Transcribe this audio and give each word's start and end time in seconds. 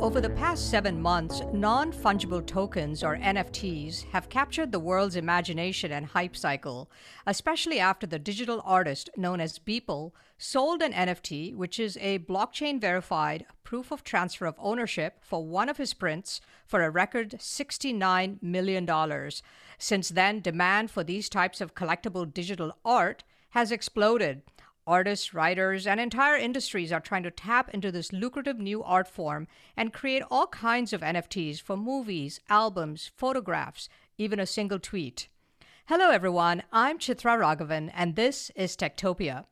Over 0.00 0.22
the 0.22 0.30
past 0.30 0.70
seven 0.70 0.98
months, 0.98 1.42
non 1.52 1.92
fungible 1.92 2.44
tokens, 2.44 3.04
or 3.04 3.18
NFTs, 3.18 4.04
have 4.12 4.30
captured 4.30 4.72
the 4.72 4.80
world's 4.80 5.14
imagination 5.14 5.92
and 5.92 6.06
hype 6.06 6.34
cycle, 6.34 6.90
especially 7.26 7.78
after 7.78 8.06
the 8.06 8.18
digital 8.18 8.62
artist 8.64 9.10
known 9.14 9.42
as 9.42 9.58
Beeple 9.58 10.12
sold 10.38 10.80
an 10.80 10.94
NFT, 10.94 11.54
which 11.54 11.78
is 11.78 11.98
a 12.00 12.20
blockchain 12.20 12.80
verified 12.80 13.44
proof 13.62 13.92
of 13.92 14.02
transfer 14.02 14.46
of 14.46 14.54
ownership 14.58 15.18
for 15.20 15.44
one 15.44 15.68
of 15.68 15.76
his 15.76 15.92
prints, 15.92 16.40
for 16.66 16.82
a 16.82 16.88
record 16.88 17.32
$69 17.32 18.42
million. 18.42 18.88
Since 19.76 20.08
then, 20.08 20.40
demand 20.40 20.90
for 20.90 21.04
these 21.04 21.28
types 21.28 21.60
of 21.60 21.74
collectible 21.74 22.32
digital 22.32 22.72
art 22.86 23.22
has 23.50 23.70
exploded. 23.70 24.40
Artists, 24.86 25.34
writers, 25.34 25.86
and 25.86 26.00
entire 26.00 26.36
industries 26.36 26.90
are 26.90 27.00
trying 27.00 27.22
to 27.22 27.30
tap 27.30 27.68
into 27.74 27.92
this 27.92 28.12
lucrative 28.12 28.58
new 28.58 28.82
art 28.82 29.06
form 29.06 29.46
and 29.76 29.92
create 29.92 30.22
all 30.30 30.46
kinds 30.46 30.92
of 30.92 31.02
NFTs 31.02 31.60
for 31.60 31.76
movies, 31.76 32.40
albums, 32.48 33.10
photographs, 33.16 33.88
even 34.16 34.40
a 34.40 34.46
single 34.46 34.78
tweet. 34.78 35.28
Hello, 35.86 36.10
everyone. 36.10 36.62
I'm 36.72 36.98
Chitra 36.98 37.38
Raghavan, 37.38 37.90
and 37.94 38.16
this 38.16 38.50
is 38.56 38.76
Techtopia. 38.76 39.44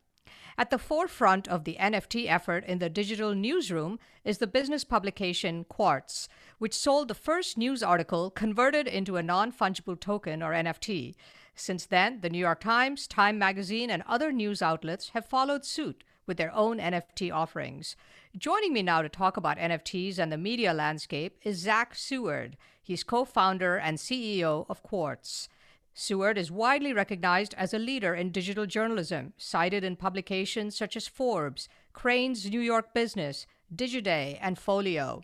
At 0.57 0.71
the 0.71 0.77
forefront 0.77 1.47
of 1.47 1.63
the 1.63 1.77
NFT 1.79 2.29
effort 2.29 2.65
in 2.65 2.79
the 2.79 2.89
digital 2.89 3.33
newsroom 3.33 3.97
is 4.25 4.39
the 4.39 4.47
business 4.47 4.83
publication 4.83 5.63
Quartz, 5.63 6.27
which 6.57 6.73
sold 6.73 7.07
the 7.07 7.13
first 7.13 7.57
news 7.57 7.81
article 7.81 8.29
converted 8.29 8.85
into 8.85 9.15
a 9.15 9.23
non 9.23 9.53
fungible 9.53 9.97
token 9.97 10.43
or 10.43 10.51
NFT. 10.51 11.15
Since 11.59 11.87
then, 11.87 12.21
the 12.21 12.29
New 12.29 12.37
York 12.37 12.61
Times, 12.61 13.05
Time 13.05 13.37
Magazine, 13.37 13.89
and 13.89 14.01
other 14.07 14.31
news 14.31 14.61
outlets 14.61 15.09
have 15.09 15.25
followed 15.25 15.65
suit 15.65 16.05
with 16.25 16.37
their 16.37 16.55
own 16.55 16.77
NFT 16.79 17.33
offerings. 17.33 17.97
Joining 18.37 18.71
me 18.71 18.81
now 18.81 19.01
to 19.01 19.09
talk 19.09 19.35
about 19.35 19.57
NFTs 19.57 20.17
and 20.17 20.31
the 20.31 20.37
media 20.37 20.73
landscape 20.73 21.37
is 21.43 21.57
Zach 21.57 21.95
Seward. 21.95 22.55
He's 22.81 23.03
co 23.03 23.25
founder 23.25 23.75
and 23.75 23.97
CEO 23.97 24.67
of 24.69 24.81
Quartz. 24.83 25.49
Seward 25.93 26.37
is 26.37 26.49
widely 26.49 26.93
recognized 26.93 27.53
as 27.55 27.73
a 27.73 27.79
leader 27.79 28.15
in 28.15 28.31
digital 28.31 28.65
journalism, 28.65 29.33
cited 29.35 29.83
in 29.83 29.97
publications 29.97 30.77
such 30.77 30.95
as 30.95 31.09
Forbes, 31.09 31.67
Crain's 31.91 32.49
New 32.49 32.61
York 32.61 32.93
Business, 32.93 33.45
Digiday, 33.75 34.37
and 34.41 34.57
Folio. 34.57 35.23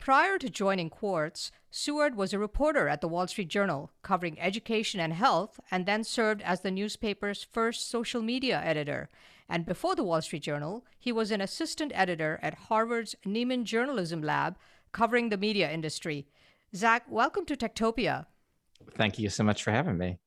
Prior 0.00 0.38
to 0.38 0.48
joining 0.48 0.88
Quartz, 0.88 1.52
Seward 1.70 2.16
was 2.16 2.32
a 2.32 2.38
reporter 2.38 2.88
at 2.88 3.02
the 3.02 3.06
Wall 3.06 3.26
Street 3.26 3.48
Journal, 3.48 3.92
covering 4.00 4.40
education 4.40 4.98
and 4.98 5.12
health, 5.12 5.60
and 5.70 5.84
then 5.84 6.04
served 6.04 6.40
as 6.40 6.62
the 6.62 6.70
newspaper's 6.70 7.44
first 7.44 7.90
social 7.90 8.22
media 8.22 8.62
editor. 8.64 9.10
And 9.46 9.66
before 9.66 9.94
the 9.94 10.02
Wall 10.02 10.22
Street 10.22 10.42
Journal, 10.42 10.86
he 10.98 11.12
was 11.12 11.30
an 11.30 11.42
assistant 11.42 11.92
editor 11.94 12.40
at 12.42 12.54
Harvard's 12.54 13.14
Nieman 13.26 13.64
Journalism 13.64 14.22
Lab, 14.22 14.56
covering 14.90 15.28
the 15.28 15.36
media 15.36 15.70
industry. 15.70 16.26
Zach, 16.74 17.04
welcome 17.06 17.44
to 17.44 17.54
Techtopia. 17.54 18.24
Thank 18.96 19.18
you 19.18 19.28
so 19.28 19.44
much 19.44 19.62
for 19.62 19.70
having 19.70 19.98
me. 19.98 20.18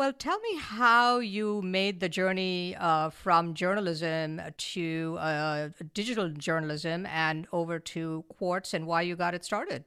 Well, 0.00 0.14
tell 0.14 0.40
me 0.40 0.56
how 0.56 1.18
you 1.18 1.60
made 1.60 2.00
the 2.00 2.08
journey 2.08 2.74
uh, 2.74 3.10
from 3.10 3.52
journalism 3.52 4.40
to 4.56 5.18
uh, 5.20 5.68
digital 5.92 6.30
journalism 6.30 7.04
and 7.04 7.46
over 7.52 7.78
to 7.78 8.24
Quartz 8.30 8.72
and 8.72 8.86
why 8.86 9.02
you 9.02 9.14
got 9.14 9.34
it 9.34 9.44
started. 9.44 9.84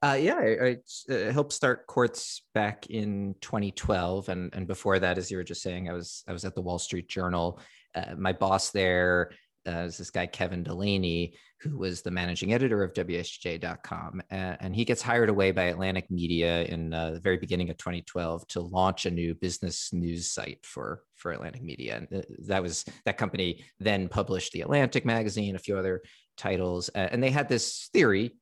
Uh, 0.00 0.16
yeah, 0.18 0.36
I, 0.36 0.78
I, 1.10 1.14
uh, 1.14 1.32
helped 1.32 1.52
start 1.52 1.86
Quartz 1.86 2.44
back 2.54 2.86
in 2.86 3.34
2012, 3.42 4.30
and 4.30 4.54
and 4.54 4.66
before 4.66 4.98
that, 4.98 5.18
as 5.18 5.30
you 5.30 5.36
were 5.36 5.44
just 5.44 5.60
saying, 5.60 5.86
I 5.86 5.92
was 5.92 6.24
I 6.26 6.32
was 6.32 6.46
at 6.46 6.54
the 6.54 6.62
Wall 6.62 6.78
Street 6.78 7.10
Journal. 7.10 7.60
Uh, 7.94 8.14
my 8.16 8.32
boss 8.32 8.70
there 8.70 9.32
uh, 9.68 9.80
is 9.80 9.98
this 9.98 10.10
guy 10.10 10.28
Kevin 10.28 10.62
Delaney, 10.62 11.34
who 11.62 11.78
was 11.78 12.02
the 12.02 12.10
managing 12.10 12.52
editor 12.52 12.82
of 12.82 12.92
WSJ.com, 12.92 14.22
and, 14.30 14.74
he 14.74 14.84
gets 14.84 15.02
hired 15.02 15.28
away 15.28 15.50
by 15.50 15.64
Atlantic 15.64 16.10
Media 16.10 16.62
in 16.64 16.94
uh, 16.94 17.10
the 17.10 17.20
very 17.20 17.36
beginning 17.36 17.68
of 17.68 17.76
2012 17.76 18.46
to 18.48 18.60
launch 18.60 19.04
a 19.06 19.10
new 19.10 19.34
business 19.34 19.92
news 19.92 20.30
site 20.30 20.64
for 20.64 21.02
for 21.16 21.32
Atlantic 21.32 21.62
Media, 21.62 21.96
and 21.96 22.22
uh, 22.22 22.26
that 22.46 22.62
was 22.62 22.84
that 23.04 23.18
company 23.18 23.64
then 23.78 24.08
published 24.08 24.52
the 24.52 24.62
Atlantic 24.62 25.04
magazine, 25.04 25.56
a 25.56 25.58
few 25.58 25.76
other 25.76 26.02
titles, 26.36 26.88
and 26.90 27.22
they 27.22 27.30
had 27.30 27.48
this 27.48 27.90
theory 27.92 28.32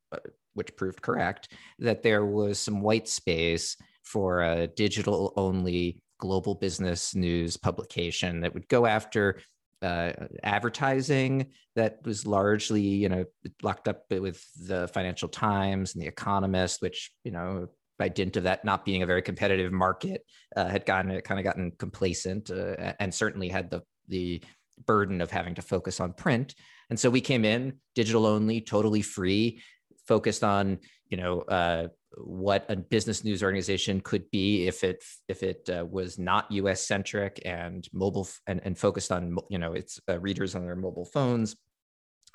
which 0.55 0.77
proved 0.77 1.01
correct, 1.03 1.53
that 1.79 2.03
there 2.03 2.25
was 2.25 2.59
some 2.59 2.81
white 2.81 3.09
space 3.09 3.77
for 4.03 4.43
a 4.43 4.67
digital 4.67 5.33
only 5.37 6.03
global 6.19 6.55
business 6.55 7.15
news 7.15 7.57
publication 7.57 8.41
that 8.41 8.53
would 8.53 8.69
go 8.69 8.85
after 8.87 9.41
uh, 9.83 10.13
advertising 10.43 11.47
that 11.77 11.99
was 12.05 12.27
largely, 12.27 12.83
you 12.83 13.09
know, 13.09 13.25
locked 13.63 13.89
up 13.89 14.05
with 14.11 14.45
the 14.67 14.89
Financial 14.89 15.29
Times 15.29 15.95
and 15.95 16.03
the 16.03 16.09
Economist, 16.09 16.83
which, 16.83 17.13
you 17.25 17.31
know, 17.31 17.69
by 17.99 18.09
dint 18.09 18.37
of 18.37 18.45
that 18.45 18.65
not 18.65 18.85
being 18.85 19.03
a 19.03 19.07
very 19.07 19.23
competitive 19.23 19.73
market, 19.73 20.25
uh, 20.57 20.69
had 20.69 20.87
gotten 20.87 21.21
kind 21.21 21.39
of 21.39 21.45
gotten 21.45 21.71
complacent 21.73 22.51
uh, 22.51 22.95
and 22.99 23.15
certainly 23.15 23.49
had 23.49 23.71
the 23.71 23.83
the 24.09 24.43
burden 24.87 25.21
of 25.21 25.31
having 25.31 25.55
to 25.55 25.63
focus 25.63 26.01
on 26.01 26.13
print. 26.15 26.55
And 26.89 26.99
so 26.99 27.11
we 27.11 27.21
came 27.21 27.45
in 27.45 27.75
digital 27.95 28.27
only, 28.27 28.63
totally 28.63 29.03
free, 29.03 29.63
focused 30.07 30.43
on 30.43 30.79
you 31.09 31.17
know 31.17 31.41
uh, 31.43 31.89
what 32.17 32.67
a 32.69 32.77
business 32.77 33.25
news 33.25 33.43
organization 33.43 34.01
could 34.01 34.31
be 34.31 34.67
if 34.67 34.83
it 34.85 35.05
if 35.29 35.43
it 35.43 35.69
uh, 35.71 35.85
was 35.85 36.19
not 36.19 36.51
U.S. 36.53 36.87
centric 36.87 37.41
and 37.45 37.87
mobile 37.93 38.29
and, 38.47 38.61
and 38.65 38.77
focused 38.77 39.13
on 39.13 39.37
you 39.49 39.59
know 39.59 39.73
its 39.73 40.01
uh, 40.09 40.19
readers 40.19 40.55
on 40.55 40.65
their 40.65 40.77
mobile 40.77 41.05
phones. 41.05 41.57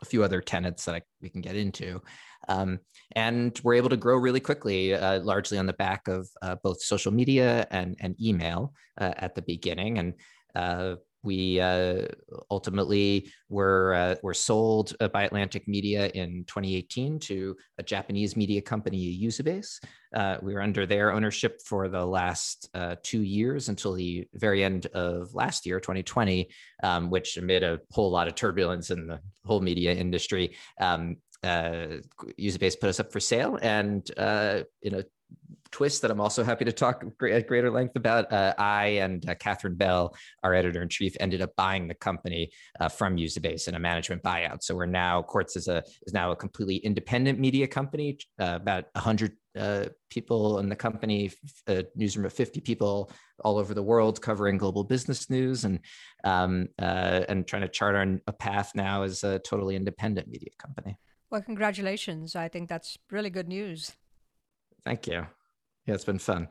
A 0.01 0.05
few 0.05 0.25
other 0.25 0.41
tenets 0.41 0.83
that 0.85 0.95
I, 0.95 1.01
we 1.21 1.29
can 1.29 1.39
get 1.39 1.55
into, 1.55 2.01
um, 2.49 2.79
and 3.15 3.57
we're 3.63 3.75
able 3.75 3.87
to 3.89 3.97
grow 3.97 4.17
really 4.17 4.41
quickly, 4.41 4.93
uh, 4.93 5.21
largely 5.21 5.57
on 5.57 5.67
the 5.67 5.73
back 5.73 6.09
of 6.09 6.27
uh, 6.41 6.57
both 6.61 6.81
social 6.81 7.13
media 7.13 7.65
and 7.71 7.95
and 8.01 8.21
email 8.21 8.73
uh, 8.99 9.13
at 9.15 9.35
the 9.35 9.41
beginning, 9.41 9.97
and 9.99 10.13
we 11.25 11.59
uh, 11.59 12.03
ultimately 12.51 13.31
were 13.49 13.93
uh, 13.93 14.15
were 14.23 14.33
sold 14.33 14.95
uh, 14.99 15.07
by 15.07 15.23
Atlantic 15.23 15.67
Media 15.67 16.07
in 16.13 16.45
2018 16.45 17.19
to 17.19 17.55
a 17.79 17.83
Japanese 17.83 18.37
media 18.37 18.61
company, 18.61 19.19
Uzabase. 19.21 19.79
Uh, 20.15 20.37
we 20.41 20.53
were 20.53 20.61
under 20.61 20.85
their 20.85 21.11
ownership 21.11 21.59
for 21.65 21.89
the 21.89 22.05
last 22.05 22.69
uh, 22.73 22.95
two 23.03 23.23
years 23.23 23.67
until 23.67 23.93
the 23.93 24.25
very 24.35 24.63
end 24.63 24.85
of 24.93 25.33
last 25.33 25.65
year, 25.65 25.79
2020, 25.79 26.47
um, 26.83 27.09
which 27.09 27.37
amid 27.37 27.63
a 27.63 27.79
whole 27.91 28.11
lot 28.11 28.27
of 28.27 28.35
turbulence 28.35 28.91
in 28.91 29.07
the 29.07 29.19
whole 29.43 29.61
media 29.61 29.91
industry, 29.91 30.55
um, 30.79 31.17
uh, 31.43 31.97
Uzabase 32.39 32.79
put 32.79 32.89
us 32.89 32.99
up 32.99 33.11
for 33.11 33.19
sale, 33.19 33.59
and 33.61 34.09
in 34.81 34.95
a 34.95 35.03
twist 35.75 36.01
that 36.01 36.09
I'm 36.09 36.21
also 36.21 36.41
happy 36.41 36.63
to 36.63 36.71
talk 36.71 37.03
at 37.29 37.47
greater 37.47 37.69
length 37.69 37.97
about. 37.97 38.31
Uh, 38.31 38.53
I 38.57 38.85
and 39.03 39.29
uh, 39.29 39.35
Katherine 39.35 39.75
Bell, 39.75 40.15
our 40.41 40.53
editor 40.53 40.81
in 40.81 40.87
chief, 40.87 41.17
ended 41.19 41.41
up 41.41 41.53
buying 41.57 41.89
the 41.89 41.93
company 41.93 42.49
uh, 42.79 42.87
from 42.87 43.17
Uzabase 43.17 43.67
in 43.67 43.75
a 43.75 43.79
management 43.79 44.23
buyout. 44.23 44.63
So 44.63 44.73
we're 44.73 44.85
now 44.85 45.21
Quartz 45.21 45.57
is 45.57 45.67
a 45.67 45.83
is 46.07 46.13
now 46.13 46.31
a 46.31 46.35
completely 46.35 46.77
independent 46.77 47.39
media 47.39 47.67
company. 47.67 48.17
Uh, 48.39 48.53
about 48.55 48.85
hundred 48.95 49.33
uh, 49.59 49.87
people 50.09 50.59
in 50.59 50.69
the 50.69 50.77
company, 50.77 51.29
a 51.67 51.83
newsroom 51.93 52.25
of 52.25 52.31
50 52.31 52.61
people 52.61 53.11
all 53.43 53.57
over 53.57 53.73
the 53.73 53.83
world 53.83 54.21
covering 54.21 54.57
global 54.57 54.85
business 54.85 55.29
news 55.29 55.65
and 55.65 55.81
um, 56.23 56.69
uh, 56.81 57.25
and 57.27 57.47
trying 57.47 57.63
to 57.63 57.67
chart 57.67 57.95
on 57.95 58.21
a 58.27 58.31
path 58.31 58.71
now 58.75 59.03
as 59.03 59.25
a 59.25 59.39
totally 59.39 59.75
independent 59.75 60.29
media 60.29 60.51
company. 60.57 60.97
Well, 61.29 61.41
congratulations. 61.41 62.33
I 62.33 62.47
think 62.47 62.69
that's 62.69 62.97
really 63.11 63.29
good 63.29 63.49
news. 63.49 63.91
Thank 64.85 65.07
you. 65.07 65.25
Yeah, 65.85 65.95
it's 65.95 66.05
been 66.05 66.19
fun. 66.19 66.47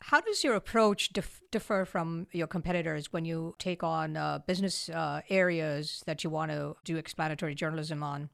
How 0.00 0.20
does 0.20 0.42
your 0.42 0.54
approach 0.54 1.12
dif- 1.12 1.40
differ 1.52 1.84
from 1.84 2.26
your 2.32 2.48
competitors 2.48 3.12
when 3.12 3.24
you 3.24 3.54
take 3.58 3.84
on 3.84 4.16
uh, 4.16 4.40
business 4.46 4.88
uh, 4.88 5.20
areas 5.30 6.02
that 6.06 6.24
you 6.24 6.30
want 6.30 6.50
to 6.50 6.74
do 6.84 6.96
explanatory 6.96 7.54
journalism 7.54 8.02
on? 8.02 8.28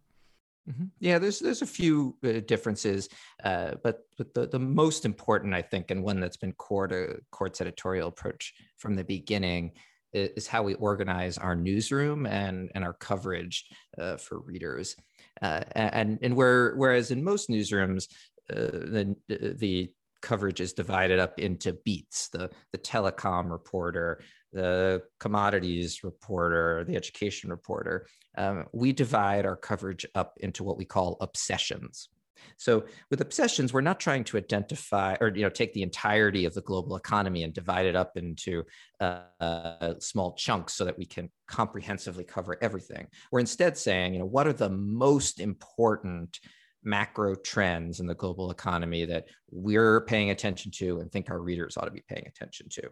Mm-hmm. 0.69 0.84
Yeah, 1.00 1.19
there's 1.19 1.38
there's 1.38 1.62
a 1.62 1.67
few 1.67 2.17
uh, 2.25 2.40
differences, 2.46 3.08
uh, 3.44 3.73
but 3.82 4.00
but 4.17 4.34
the, 4.34 4.46
the 4.46 4.58
most 4.58 5.05
important, 5.05 5.55
I 5.55 5.62
think, 5.62 5.90
and 5.90 6.02
one 6.02 6.20
that's 6.20 6.37
been 6.37 6.52
core 6.52 6.88
to 6.88 7.20
Quartz 7.31 7.61
editorial 7.61 8.08
approach 8.08 8.55
from 8.76 8.94
the 8.94 9.05
beginning 9.05 9.73
is, 10.12 10.31
is 10.31 10.46
how 10.46 10.62
we 10.62 10.75
organize 10.75 11.38
our 11.38 11.56
newsroom 11.56 12.26
and 12.26 12.70
and 12.75 12.84
our 12.84 12.93
coverage 12.94 13.67
uh, 13.99 14.17
for 14.17 14.40
readers. 14.40 14.94
Uh, 15.40 15.62
and 15.73 16.19
and 16.23 16.34
where 16.37 16.75
whereas 16.76 17.11
in 17.11 17.25
most 17.25 17.49
newsrooms, 17.49 18.08
uh, 18.50 18.56
the 18.56 19.17
the 19.28 19.90
coverage 20.23 20.61
is 20.61 20.73
divided 20.73 21.19
up 21.19 21.38
into 21.38 21.73
beats 21.85 22.29
the 22.29 22.50
the 22.73 22.79
telecom 22.79 23.50
reporter 23.50 24.20
the 24.53 25.03
commodities 25.20 26.03
reporter 26.03 26.85
the 26.85 26.97
education 26.97 27.50
reporter. 27.50 28.06
Um, 28.37 28.67
we 28.73 28.93
divide 28.93 29.44
our 29.44 29.56
coverage 29.56 30.06
up 30.15 30.35
into 30.41 30.65
what 30.65 30.79
we 30.79 30.85
call 30.85 31.17
obsessions. 31.20 32.09
So 32.56 32.85
with 33.11 33.20
obsessions 33.20 33.73
we're 33.73 33.81
not 33.81 33.99
trying 33.99 34.25
to 34.25 34.38
identify 34.38 35.17
or 35.20 35.29
you 35.35 35.43
know 35.43 35.50
take 35.50 35.73
the 35.73 35.82
entirety 35.82 36.44
of 36.44 36.55
the 36.55 36.62
global 36.62 36.97
economy 36.97 37.43
and 37.43 37.53
divide 37.53 37.87
it 37.87 37.97
up 37.97 38.17
into 38.17 38.64
uh, 39.00 39.23
uh, 39.41 39.94
small 39.99 40.35
chunks 40.35 40.75
so 40.75 40.85
that 40.85 40.97
we 40.97 41.05
can 41.05 41.31
comprehensively 41.49 42.25
cover 42.25 42.56
everything. 42.62 43.09
We're 43.32 43.41
instead 43.41 43.76
saying 43.76 44.14
you 44.14 44.21
know 44.21 44.26
what 44.26 44.47
are 44.47 44.53
the 44.53 44.71
most 44.71 45.41
important 45.41 46.38
macro 46.88 47.35
trends 47.35 48.00
in 48.00 48.06
the 48.06 48.14
global 48.14 48.50
economy 48.50 49.05
that 49.05 49.26
we're 49.50 50.00
paying 50.02 50.31
attention 50.31 50.70
to 50.73 50.99
and 51.00 51.12
think 51.12 51.31
our 51.31 51.40
readers 51.40 51.76
ought 51.76 51.85
to 51.85 51.90
be 51.90 52.05
paying 52.08 52.26
attention 52.26 52.67
to. 52.70 52.88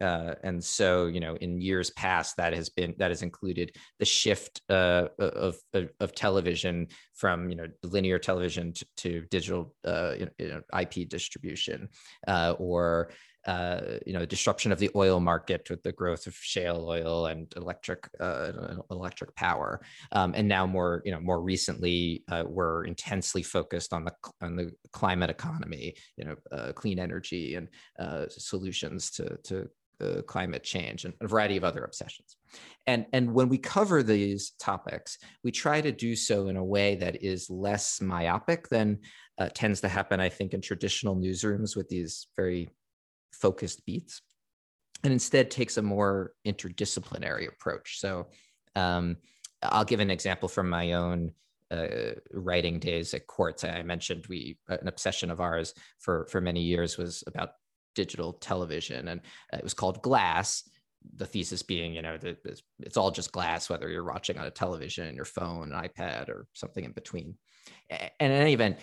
Uh, 0.00 0.34
and 0.42 0.62
so, 0.62 1.06
you 1.06 1.20
know, 1.20 1.36
in 1.36 1.60
years 1.60 1.90
past, 1.90 2.36
that 2.36 2.52
has 2.52 2.68
been 2.68 2.94
that 2.98 3.10
has 3.10 3.22
included 3.22 3.76
the 3.98 4.04
shift 4.04 4.60
uh, 4.68 5.06
of, 5.18 5.56
of, 5.72 5.88
of 6.00 6.14
television 6.14 6.88
from 7.14 7.48
you 7.48 7.54
know 7.54 7.66
linear 7.84 8.18
television 8.18 8.72
to, 8.72 8.86
to 8.96 9.22
digital 9.30 9.74
uh, 9.84 10.14
you 10.38 10.48
know, 10.48 10.60
IP 10.78 11.08
distribution, 11.08 11.88
uh, 12.26 12.54
or 12.58 13.10
uh, 13.46 13.98
you 14.06 14.12
know 14.12 14.24
disruption 14.24 14.72
of 14.72 14.78
the 14.78 14.90
oil 14.96 15.20
market 15.20 15.68
with 15.68 15.82
the 15.82 15.92
growth 15.92 16.26
of 16.26 16.34
shale 16.34 16.86
oil 16.88 17.26
and 17.26 17.52
electric 17.56 18.08
uh, 18.20 18.52
electric 18.90 19.34
power. 19.34 19.80
Um, 20.12 20.32
and 20.34 20.48
now 20.48 20.66
more 20.66 21.02
you 21.04 21.12
know 21.12 21.20
more 21.20 21.40
recently 21.40 22.24
uh, 22.30 22.44
we're 22.46 22.84
intensely 22.84 23.42
focused 23.42 23.92
on 23.92 24.04
the 24.04 24.14
on 24.40 24.56
the 24.56 24.72
climate 24.92 25.30
economy 25.30 25.94
you 26.16 26.24
know 26.24 26.36
uh, 26.52 26.72
clean 26.72 26.98
energy 26.98 27.54
and 27.54 27.68
uh, 27.98 28.26
solutions 28.28 29.10
to 29.12 29.36
to 29.44 29.68
uh, 30.00 30.22
climate 30.22 30.64
change 30.64 31.04
and 31.04 31.14
a 31.20 31.28
variety 31.28 31.56
of 31.56 31.64
other 31.64 31.84
obsessions. 31.84 32.36
And 32.86 33.06
and 33.12 33.34
when 33.34 33.48
we 33.48 33.58
cover 33.58 34.02
these 34.02 34.52
topics 34.58 35.18
we 35.42 35.50
try 35.50 35.80
to 35.82 35.92
do 35.92 36.16
so 36.16 36.48
in 36.48 36.56
a 36.56 36.64
way 36.64 36.94
that 36.96 37.22
is 37.22 37.50
less 37.50 38.00
myopic 38.00 38.68
than 38.68 39.00
tends 39.52 39.80
to 39.80 39.88
happen 39.88 40.20
i 40.20 40.28
think 40.28 40.54
in 40.54 40.60
traditional 40.60 41.16
newsrooms 41.16 41.74
with 41.74 41.88
these 41.88 42.28
very 42.36 42.68
focused 43.34 43.84
beats 43.84 44.22
and 45.04 45.12
instead 45.12 45.50
takes 45.50 45.76
a 45.76 45.82
more 45.82 46.32
interdisciplinary 46.46 47.48
approach. 47.48 48.00
So 48.00 48.28
um, 48.74 49.16
I'll 49.62 49.84
give 49.84 50.00
an 50.00 50.10
example 50.10 50.48
from 50.48 50.68
my 50.68 50.92
own 50.92 51.32
uh, 51.70 52.12
writing 52.32 52.78
days 52.78 53.14
at 53.14 53.26
Quartz. 53.26 53.64
I 53.64 53.82
mentioned 53.82 54.26
we 54.28 54.58
an 54.68 54.88
obsession 54.88 55.30
of 55.30 55.40
ours 55.40 55.74
for 55.98 56.26
for 56.30 56.40
many 56.40 56.62
years 56.62 56.98
was 56.98 57.24
about 57.26 57.50
digital 57.94 58.34
television, 58.34 59.08
and 59.08 59.20
it 59.52 59.62
was 59.62 59.74
called 59.74 60.02
Glass. 60.02 60.68
The 61.16 61.26
thesis 61.26 61.62
being, 61.62 61.92
you 61.94 62.00
know, 62.00 62.16
that 62.16 62.38
it's 62.80 62.96
all 62.96 63.10
just 63.10 63.30
glass, 63.30 63.68
whether 63.68 63.90
you're 63.90 64.10
watching 64.10 64.38
on 64.38 64.46
a 64.46 64.50
television, 64.50 65.14
your 65.14 65.26
phone, 65.26 65.70
an 65.70 65.82
iPad, 65.86 66.30
or 66.30 66.46
something 66.54 66.82
in 66.82 66.92
between. 66.92 67.34
And 67.90 68.32
in 68.32 68.40
any 68.40 68.54
event, 68.54 68.78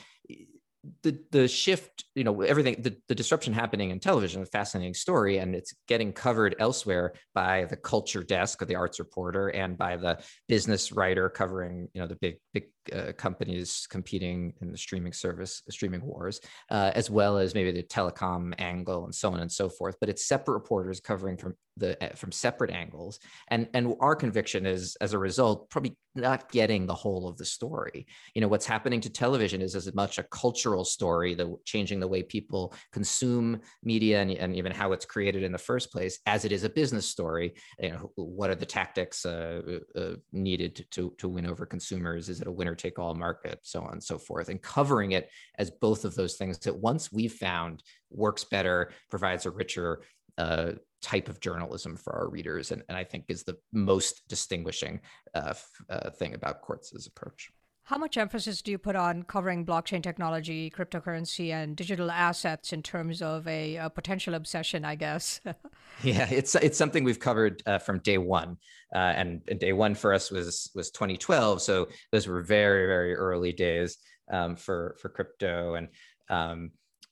the 1.03 1.19
the 1.31 1.47
shift 1.47 2.05
you 2.15 2.23
know 2.23 2.41
everything 2.41 2.81
the, 2.81 2.95
the 3.07 3.13
disruption 3.13 3.53
happening 3.53 3.91
in 3.91 3.99
television 3.99 4.41
a 4.41 4.45
fascinating 4.47 4.95
story 4.95 5.37
and 5.37 5.53
it's 5.53 5.75
getting 5.87 6.11
covered 6.11 6.55
elsewhere 6.59 7.13
by 7.35 7.65
the 7.65 7.75
culture 7.75 8.23
desk 8.23 8.61
of 8.63 8.67
the 8.67 8.75
arts 8.75 8.97
reporter 8.97 9.49
and 9.49 9.77
by 9.77 9.95
the 9.95 10.17
business 10.47 10.91
writer 10.91 11.29
covering 11.29 11.87
you 11.93 12.01
know 12.01 12.07
the 12.07 12.15
big 12.15 12.37
big 12.53 12.63
uh, 12.93 13.11
companies 13.13 13.87
competing 13.89 14.53
in 14.61 14.71
the 14.71 14.77
streaming 14.77 15.13
service 15.13 15.61
streaming 15.69 16.05
wars 16.05 16.39
uh, 16.69 16.91
as 16.95 17.09
well 17.09 17.37
as 17.37 17.53
maybe 17.53 17.71
the 17.71 17.83
telecom 17.83 18.53
angle 18.59 19.05
and 19.05 19.13
so 19.13 19.31
on 19.31 19.39
and 19.39 19.51
so 19.51 19.69
forth. 19.69 19.95
But 19.99 20.09
it's 20.09 20.25
separate 20.25 20.53
reporters 20.53 20.99
covering 20.99 21.37
from 21.37 21.55
the 21.77 22.01
eh, 22.03 22.15
from 22.15 22.31
separate 22.31 22.71
angles. 22.71 23.19
And 23.49 23.67
and 23.73 23.95
our 23.99 24.15
conviction 24.15 24.65
is 24.65 24.95
as 25.01 25.13
a 25.13 25.19
result 25.19 25.69
probably 25.69 25.97
not 26.13 26.51
getting 26.51 26.85
the 26.85 26.93
whole 26.93 27.27
of 27.27 27.37
the 27.37 27.45
story. 27.45 28.05
You 28.35 28.41
know 28.41 28.47
what's 28.47 28.65
happening 28.65 29.01
to 29.01 29.09
television 29.09 29.61
is 29.61 29.75
as 29.75 29.93
much 29.93 30.17
a 30.17 30.23
cultural 30.23 30.83
story 30.83 31.33
the 31.33 31.55
changing 31.65 31.99
the 31.99 32.07
way 32.07 32.23
people 32.23 32.73
consume 32.91 33.61
media 33.83 34.21
and, 34.21 34.31
and 34.31 34.55
even 34.55 34.71
how 34.71 34.91
it's 34.91 35.05
created 35.05 35.43
in 35.43 35.51
the 35.51 35.57
first 35.57 35.91
place 35.91 36.19
as 36.25 36.45
it 36.45 36.51
is 36.51 36.63
a 36.63 36.69
business 36.69 37.07
story. 37.07 37.53
You 37.79 37.91
know 37.91 38.11
what 38.15 38.49
are 38.49 38.55
the 38.55 38.65
tactics 38.65 39.25
uh, 39.25 39.79
uh, 39.95 40.15
needed 40.31 40.75
to, 40.75 40.83
to 40.91 41.15
to 41.19 41.29
win 41.29 41.45
over 41.45 41.65
consumers? 41.65 42.29
Is 42.29 42.41
it 42.41 42.47
a 42.47 42.51
winner 42.51 42.70
take 42.75 42.99
all 42.99 43.13
market 43.13 43.59
so 43.63 43.81
on 43.81 43.93
and 43.93 44.03
so 44.03 44.17
forth 44.17 44.49
and 44.49 44.61
covering 44.61 45.11
it 45.11 45.29
as 45.57 45.69
both 45.69 46.05
of 46.05 46.15
those 46.15 46.35
things 46.35 46.57
that 46.59 46.77
once 46.77 47.11
we've 47.11 47.33
found 47.33 47.83
works 48.09 48.43
better 48.43 48.91
provides 49.09 49.45
a 49.45 49.51
richer 49.51 50.01
uh, 50.37 50.71
type 51.01 51.29
of 51.29 51.39
journalism 51.39 51.95
for 51.95 52.13
our 52.13 52.29
readers, 52.29 52.71
and, 52.71 52.83
and 52.87 52.97
I 52.97 53.03
think 53.03 53.25
is 53.27 53.43
the 53.43 53.57
most 53.73 54.27
distinguishing 54.27 55.01
uh, 55.33 55.53
uh, 55.89 56.09
thing 56.11 56.33
about 56.33 56.61
Quartz's 56.61 57.07
approach. 57.07 57.49
How 57.83 57.97
much 57.97 58.15
emphasis 58.15 58.61
do 58.61 58.71
you 58.71 58.77
put 58.77 58.95
on 58.95 59.23
covering 59.23 59.65
blockchain 59.65 60.01
technology, 60.03 60.69
cryptocurrency, 60.69 61.51
and 61.51 61.75
digital 61.75 62.09
assets 62.09 62.73
in 62.73 62.83
terms 62.83 63.21
of 63.21 63.47
a, 63.47 63.75
a 63.77 63.89
potential 63.89 64.33
obsession? 64.33 64.85
I 64.85 64.95
guess. 64.95 65.41
yeah, 66.03 66.27
it's 66.29 66.55
it's 66.55 66.77
something 66.77 67.03
we've 67.03 67.19
covered 67.19 67.61
uh, 67.65 67.79
from 67.79 67.99
day 67.99 68.17
one, 68.17 68.57
uh, 68.95 68.99
and, 68.99 69.41
and, 69.47 69.59
day 69.59 69.73
one 69.73 69.95
for 69.95 70.13
us 70.13 70.31
was 70.31 70.71
was 70.75 70.91
2012. 70.91 71.61
So 71.61 71.89
those 72.11 72.27
were 72.27 72.41
very 72.41 72.85
very 72.85 73.15
early 73.15 73.51
days 73.51 73.97
um, 74.31 74.55
for 74.55 74.95
for 74.99 75.09
crypto 75.09 75.75
and. 75.75 75.87
Um, 76.29 76.71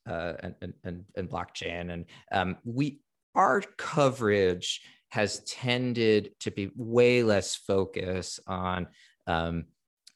uh, 0.09 0.33
and, 0.41 0.73
and, 0.85 1.03
and, 1.15 1.29
blockchain. 1.29 1.91
And 1.91 2.05
um, 2.31 2.57
we 2.63 3.01
our 3.35 3.61
coverage 3.77 4.81
has 5.09 5.39
tended 5.41 6.31
to 6.39 6.51
be 6.51 6.71
way 6.75 7.21
less 7.21 7.55
focused 7.55 8.39
on 8.47 8.87
um, 9.27 9.65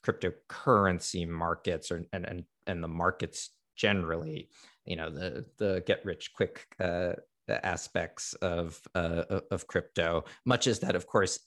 cryptocurrency 0.06 1.28
markets 1.28 1.92
or 1.92 2.04
and, 2.14 2.26
and 2.26 2.44
and 2.68 2.84
the 2.84 2.88
markets 2.88 3.52
generally 3.76 4.50
you 4.86 4.96
know 4.96 5.10
the 5.10 5.46
the 5.58 5.84
get 5.86 6.04
rich 6.06 6.32
quick 6.36 6.68
uh, 6.80 7.14
aspects 7.48 8.34
of 8.36 8.80
uh, 8.96 9.24
of 9.52 9.68
crypto 9.68 10.24
much 10.46 10.68
as 10.68 10.80
that 10.80 10.96
of 10.96 11.08
course 11.08 11.40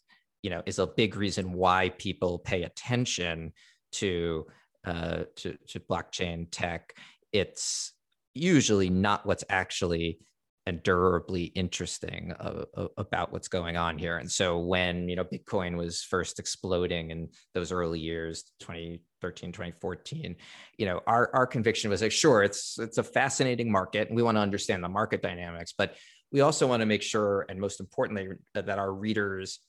you 0.43 0.51
know 0.51 0.63
is 0.67 0.79
a 0.79 0.87
big 0.87 1.17
reason 1.17 1.53
why 1.53 1.91
people 1.99 2.39
pay 2.39 2.63
attention 2.63 3.53
to 3.93 4.47
uh, 4.87 5.25
to, 5.35 5.57
to 5.67 5.81
blockchain 5.81 6.47
tech. 6.51 6.95
It's 7.33 7.93
usually 8.35 8.89
not 8.89 9.27
what's 9.27 9.45
actually 9.49 10.21
and 10.67 10.83
durably 10.83 11.45
interesting 11.45 12.33
uh, 12.41 12.65
uh, 12.77 12.89
about 12.97 13.33
what's 13.33 13.47
going 13.47 13.77
on 13.77 13.99
here. 13.99 14.19
And 14.19 14.31
so 14.31 14.59
when, 14.59 15.09
you 15.09 15.15
know, 15.15 15.25
Bitcoin 15.25 15.77
was 15.77 16.03
first 16.03 16.41
exploding 16.41 17.11
in 17.11 17.29
those 17.55 17.71
early 17.71 18.01
years, 18.01 18.51
2013, 18.61 19.53
2014, 19.53 20.37
you 20.77 20.87
know, 20.87 21.01
our, 21.07 21.31
our 21.33 21.47
conviction 21.47 21.89
was 21.89 22.03
like, 22.03 22.11
sure, 22.11 22.43
it's, 22.43 22.79
it's 22.81 22.99
a 22.99 23.05
fascinating 23.05 23.71
market 23.71 24.09
and 24.09 24.17
we 24.17 24.25
want 24.25 24.37
to 24.37 24.41
understand 24.41 24.83
the 24.83 24.89
market 24.89 25.23
dynamics, 25.23 25.73
but 25.77 25.95
we 26.33 26.41
also 26.41 26.67
want 26.67 26.81
to 26.81 26.87
make 26.87 27.03
sure, 27.03 27.47
and 27.49 27.61
most 27.61 27.79
importantly, 27.79 28.29
that 28.55 28.69
our 28.69 28.93
readers 28.93 29.61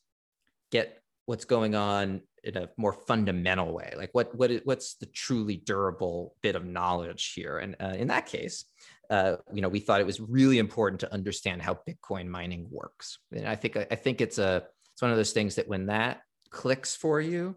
get 0.72 1.00
what's 1.28 1.46
going 1.46 1.76
on 1.76 2.22
in 2.48 2.58
a 2.58 2.70
more 2.78 2.94
fundamental 2.94 3.74
way 3.74 3.94
like 3.98 4.10
what 4.14 4.34
what 4.36 4.50
is, 4.52 4.62
what's 4.64 4.96
the 4.96 5.06
truly 5.08 5.58
durable 5.58 6.36
bit 6.42 6.56
of 6.56 6.66
knowledge 6.66 7.34
here? 7.36 7.58
And 7.60 7.76
uh, 7.80 7.96
in 7.98 8.08
that 8.08 8.26
case 8.26 8.66
uh, 9.10 9.38
you 9.54 9.62
know 9.62 9.70
we 9.70 9.80
thought 9.80 10.02
it 10.02 10.06
was 10.06 10.20
really 10.20 10.60
important 10.60 11.00
to 11.02 11.14
understand 11.14 11.62
how 11.62 11.80
bitcoin 11.88 12.28
mining 12.28 12.68
works. 12.70 13.20
And 13.32 13.48
i 13.48 13.56
think 13.56 13.78
i 13.78 13.96
think 13.96 14.22
it's 14.22 14.38
a 14.38 14.64
it's 14.94 15.02
one 15.02 15.12
of 15.12 15.18
those 15.18 15.34
things 15.34 15.56
that 15.56 15.68
when 15.68 15.88
that 15.88 16.22
clicks 16.50 16.96
for 16.96 17.20
you 17.22 17.56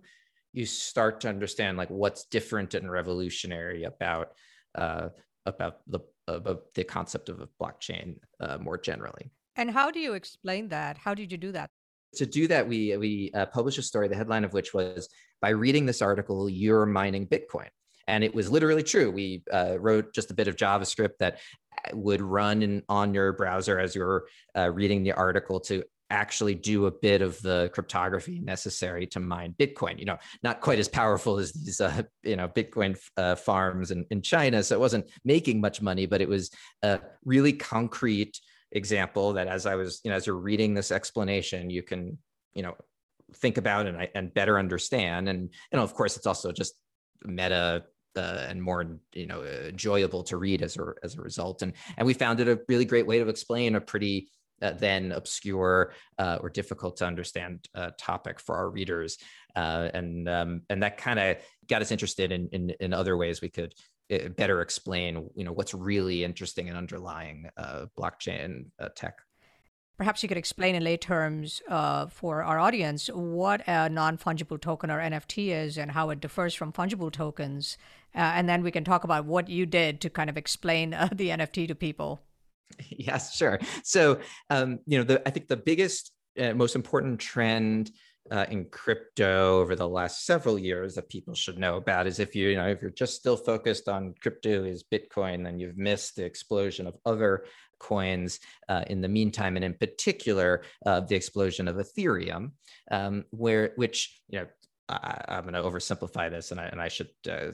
you 0.52 0.66
start 0.66 1.20
to 1.20 1.28
understand 1.28 1.76
like 1.78 1.90
what's 1.90 2.24
different 2.24 2.74
and 2.74 2.90
revolutionary 2.90 3.84
about 3.84 4.32
uh, 4.74 5.08
about 5.46 5.78
the 5.86 6.00
about 6.28 6.74
the 6.74 6.84
concept 6.84 7.28
of 7.28 7.40
a 7.40 7.48
blockchain 7.60 8.16
uh, 8.40 8.58
more 8.58 8.78
generally. 8.78 9.30
And 9.56 9.70
how 9.70 9.90
do 9.90 9.98
you 9.98 10.14
explain 10.14 10.68
that? 10.68 10.96
How 10.98 11.14
did 11.14 11.32
you 11.32 11.38
do 11.38 11.52
that 11.52 11.70
to 12.16 12.26
do 12.26 12.48
that, 12.48 12.68
we 12.68 12.96
we 12.96 13.30
uh, 13.34 13.46
published 13.46 13.78
a 13.78 13.82
story, 13.82 14.08
the 14.08 14.16
headline 14.16 14.44
of 14.44 14.52
which 14.52 14.74
was, 14.74 15.08
"By 15.40 15.50
reading 15.50 15.86
this 15.86 16.02
article, 16.02 16.48
you're 16.48 16.86
mining 16.86 17.26
Bitcoin." 17.26 17.68
And 18.06 18.24
it 18.24 18.34
was 18.34 18.50
literally 18.50 18.82
true. 18.82 19.10
We 19.10 19.44
uh, 19.52 19.76
wrote 19.78 20.12
just 20.12 20.30
a 20.30 20.34
bit 20.34 20.48
of 20.48 20.56
JavaScript 20.56 21.18
that 21.20 21.38
uh, 21.72 21.96
would 21.96 22.20
run 22.20 22.62
in, 22.62 22.82
on 22.88 23.14
your 23.14 23.32
browser 23.32 23.78
as 23.78 23.94
you're 23.94 24.24
uh, 24.56 24.70
reading 24.70 25.04
the 25.04 25.12
article 25.12 25.60
to 25.60 25.84
actually 26.10 26.56
do 26.56 26.86
a 26.86 26.90
bit 26.90 27.22
of 27.22 27.40
the 27.40 27.70
cryptography 27.72 28.40
necessary 28.40 29.06
to 29.06 29.20
mine 29.20 29.54
Bitcoin. 29.58 29.98
You 29.98 30.06
know, 30.06 30.18
not 30.42 30.60
quite 30.60 30.80
as 30.80 30.88
powerful 30.88 31.38
as 31.38 31.52
these, 31.52 31.80
uh, 31.80 32.02
you 32.24 32.34
know, 32.34 32.48
Bitcoin 32.48 32.98
uh, 33.16 33.36
farms 33.36 33.92
in, 33.92 34.04
in 34.10 34.20
China. 34.20 34.62
So 34.62 34.74
it 34.74 34.80
wasn't 34.80 35.08
making 35.24 35.60
much 35.60 35.80
money, 35.80 36.06
but 36.06 36.20
it 36.20 36.28
was 36.28 36.50
a 36.82 37.00
really 37.24 37.52
concrete 37.52 38.40
example 38.72 39.34
that 39.34 39.48
as 39.48 39.66
I 39.66 39.74
was, 39.74 40.00
you 40.04 40.10
know, 40.10 40.16
as 40.16 40.26
you're 40.26 40.36
reading 40.36 40.74
this 40.74 40.92
explanation, 40.92 41.70
you 41.70 41.82
can, 41.82 42.18
you 42.54 42.62
know, 42.62 42.74
think 43.36 43.58
about 43.58 43.86
and, 43.86 44.08
and 44.14 44.34
better 44.34 44.58
understand. 44.58 45.28
And, 45.28 45.50
know, 45.76 45.82
of 45.82 45.94
course, 45.94 46.16
it's 46.16 46.26
also 46.26 46.52
just 46.52 46.74
meta 47.24 47.84
uh, 48.16 48.46
and 48.48 48.62
more 48.62 48.98
you 49.14 49.26
know 49.26 49.44
enjoyable 49.44 50.24
to 50.24 50.36
read 50.36 50.62
as 50.62 50.76
a 50.76 50.92
as 51.02 51.16
a 51.16 51.22
result. 51.22 51.62
And 51.62 51.72
and 51.96 52.06
we 52.06 52.14
found 52.14 52.40
it 52.40 52.48
a 52.48 52.60
really 52.68 52.84
great 52.84 53.06
way 53.06 53.18
to 53.18 53.28
explain 53.28 53.76
a 53.76 53.80
pretty 53.80 54.28
uh, 54.62 54.72
then 54.72 55.12
obscure 55.12 55.94
uh, 56.18 56.38
or 56.40 56.50
difficult 56.50 56.98
to 56.98 57.06
understand 57.06 57.66
uh, 57.74 57.90
topic 57.98 58.40
for 58.40 58.56
our 58.56 58.68
readers. 58.68 59.18
Uh, 59.56 59.88
and 59.94 60.28
um, 60.28 60.62
and 60.68 60.82
that 60.82 60.98
kind 60.98 61.18
of 61.18 61.36
got 61.68 61.82
us 61.82 61.90
interested 61.90 62.32
in, 62.32 62.48
in 62.52 62.70
in 62.80 62.92
other 62.92 63.16
ways 63.16 63.40
we 63.40 63.48
could 63.48 63.74
better 64.36 64.60
explain 64.60 65.30
you 65.34 65.44
know 65.44 65.52
what's 65.52 65.74
really 65.74 66.24
interesting 66.24 66.68
and 66.68 66.76
underlying 66.76 67.48
uh, 67.56 67.86
blockchain 67.96 68.66
uh, 68.78 68.88
tech 68.94 69.18
perhaps 70.00 70.22
you 70.22 70.30
could 70.30 70.38
explain 70.38 70.74
in 70.74 70.82
lay 70.82 70.96
terms 70.96 71.60
uh, 71.68 72.06
for 72.06 72.42
our 72.42 72.58
audience 72.58 73.08
what 73.08 73.60
a 73.66 73.86
non 73.90 74.16
fungible 74.16 74.58
token 74.58 74.90
or 74.90 74.98
NFT 74.98 75.48
is 75.48 75.76
and 75.76 75.90
how 75.90 76.08
it 76.08 76.20
differs 76.20 76.54
from 76.54 76.72
fungible 76.72 77.12
tokens. 77.12 77.76
Uh, 78.14 78.32
and 78.34 78.48
then 78.48 78.62
we 78.62 78.70
can 78.70 78.82
talk 78.82 79.04
about 79.04 79.26
what 79.26 79.50
you 79.50 79.66
did 79.66 80.00
to 80.00 80.08
kind 80.08 80.30
of 80.30 80.38
explain 80.38 80.94
uh, 80.94 81.10
the 81.12 81.28
NFT 81.28 81.68
to 81.68 81.74
people. 81.74 82.20
Yes, 82.88 83.36
sure. 83.36 83.58
So, 83.82 84.20
um, 84.48 84.78
you 84.86 84.96
know, 84.96 85.04
the, 85.04 85.20
I 85.28 85.30
think 85.30 85.48
the 85.48 85.56
biggest, 85.58 86.12
uh, 86.40 86.54
most 86.54 86.74
important 86.76 87.20
trend 87.20 87.90
uh, 88.30 88.46
in 88.50 88.64
crypto 88.66 89.60
over 89.60 89.74
the 89.74 89.88
last 89.88 90.24
several 90.24 90.58
years 90.58 90.94
that 90.94 91.08
people 91.08 91.34
should 91.34 91.58
know 91.58 91.76
about 91.76 92.06
is 92.06 92.18
if 92.18 92.34
you, 92.34 92.48
you 92.48 92.56
know 92.56 92.68
if 92.68 92.80
you're 92.80 92.90
just 92.90 93.16
still 93.16 93.36
focused 93.36 93.88
on 93.88 94.14
crypto 94.20 94.64
is 94.64 94.84
Bitcoin, 94.84 95.44
then 95.44 95.58
you've 95.58 95.76
missed 95.76 96.16
the 96.16 96.24
explosion 96.24 96.86
of 96.86 96.96
other 97.04 97.44
coins 97.78 98.40
uh, 98.68 98.84
in 98.88 99.00
the 99.00 99.08
meantime, 99.08 99.56
and 99.56 99.64
in 99.64 99.74
particular 99.74 100.62
uh, 100.86 101.00
the 101.00 101.16
explosion 101.16 101.66
of 101.66 101.76
Ethereum, 101.76 102.52
um, 102.90 103.24
where 103.30 103.72
which 103.76 104.22
you 104.28 104.40
know 104.40 104.46
I, 104.88 105.24
am 105.28 105.42
going 105.42 105.54
to 105.54 105.62
oversimplify 105.62 106.30
this, 106.30 106.50
and 106.50 106.60
I, 106.60 106.66
and 106.66 106.80
I 106.80 106.88
should 106.88 107.10
uh, 107.28 107.52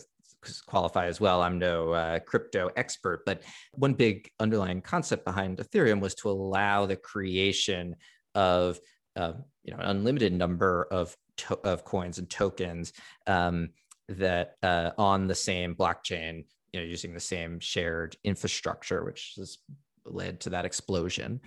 qualify 0.67 1.07
as 1.07 1.21
well. 1.21 1.43
I'm 1.43 1.59
no 1.59 1.93
uh, 1.93 2.19
crypto 2.21 2.71
expert, 2.77 3.25
but 3.25 3.43
one 3.73 3.95
big 3.95 4.31
underlying 4.41 4.83
concept 4.83 5.25
behind 5.25 5.59
Ethereum 5.59 6.01
was 6.01 6.15
to 6.17 6.31
allow 6.31 6.87
the 6.87 6.97
creation 6.97 7.97
of 8.35 8.79
uh, 9.17 9.33
you 9.65 9.73
know 9.73 9.81
an 9.81 9.91
unlimited 9.97 10.33
number 10.33 10.87
of 10.91 11.17
to- 11.39 11.61
of 11.65 11.85
coins 11.85 12.19
and 12.19 12.29
tokens 12.31 12.93
um, 13.27 13.71
that 14.09 14.57
uh, 14.63 14.91
on 14.99 15.27
the 15.27 15.35
same 15.35 15.75
blockchain, 15.75 16.45
you 16.73 16.81
know, 16.81 16.87
using 16.87 17.13
the 17.13 17.21
same 17.21 17.59
shared 17.61 18.17
infrastructure, 18.25 19.05
which 19.05 19.35
has 19.37 19.59
led 20.05 20.41
to 20.41 20.51
that 20.51 20.65
explosion. 20.65 21.41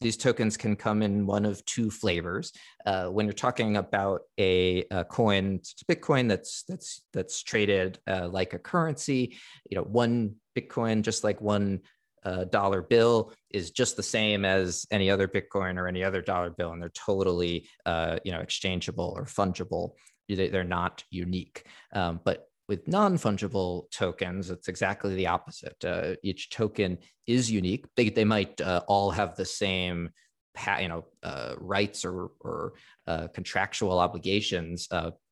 These 0.00 0.18
tokens 0.18 0.58
can 0.58 0.76
come 0.76 1.02
in 1.02 1.26
one 1.26 1.46
of 1.46 1.64
two 1.64 1.90
flavors. 1.90 2.52
Uh, 2.84 3.06
when 3.06 3.24
you're 3.24 3.32
talking 3.32 3.78
about 3.78 4.22
a, 4.38 4.84
a 4.90 5.04
coin, 5.04 5.60
Bitcoin 5.90 6.28
that's 6.28 6.64
that's 6.64 7.02
that's 7.14 7.42
traded 7.42 7.98
uh, 8.06 8.28
like 8.28 8.52
a 8.52 8.58
currency, 8.58 9.36
you 9.70 9.76
know, 9.76 9.84
one 9.84 10.36
Bitcoin, 10.54 11.02
just 11.02 11.24
like 11.24 11.40
one 11.40 11.80
uh, 12.26 12.44
dollar 12.44 12.82
bill 12.82 13.32
is 13.50 13.70
just 13.70 13.96
the 13.96 14.02
same 14.02 14.44
as 14.44 14.84
any 14.90 15.08
other 15.10 15.28
Bitcoin 15.28 15.78
or 15.78 15.86
any 15.86 16.02
other 16.02 16.20
dollar 16.20 16.50
bill, 16.50 16.72
and 16.72 16.82
they're 16.82 16.88
totally, 16.90 17.68
uh, 17.86 18.18
you 18.24 18.32
know, 18.32 18.40
exchangeable 18.40 19.14
or 19.16 19.24
fungible. 19.24 19.92
They're 20.28 20.64
not 20.64 21.04
unique. 21.10 21.64
Um, 21.92 22.20
but 22.24 22.48
with 22.68 22.88
non-fungible 22.88 23.88
tokens, 23.92 24.50
it's 24.50 24.66
exactly 24.66 25.14
the 25.14 25.28
opposite. 25.28 25.84
Uh, 25.84 26.16
each 26.24 26.50
token 26.50 26.98
is 27.28 27.48
unique. 27.48 27.86
They, 27.94 28.08
they 28.08 28.24
might 28.24 28.60
uh, 28.60 28.82
all 28.88 29.12
have 29.12 29.36
the 29.36 29.44
same 29.44 30.10
you 30.80 30.88
know, 30.88 31.04
uh, 31.22 31.54
rights 31.58 32.04
or, 32.04 32.30
or 32.40 32.72
uh, 33.06 33.28
contractual 33.28 33.98
obligations 34.00 34.88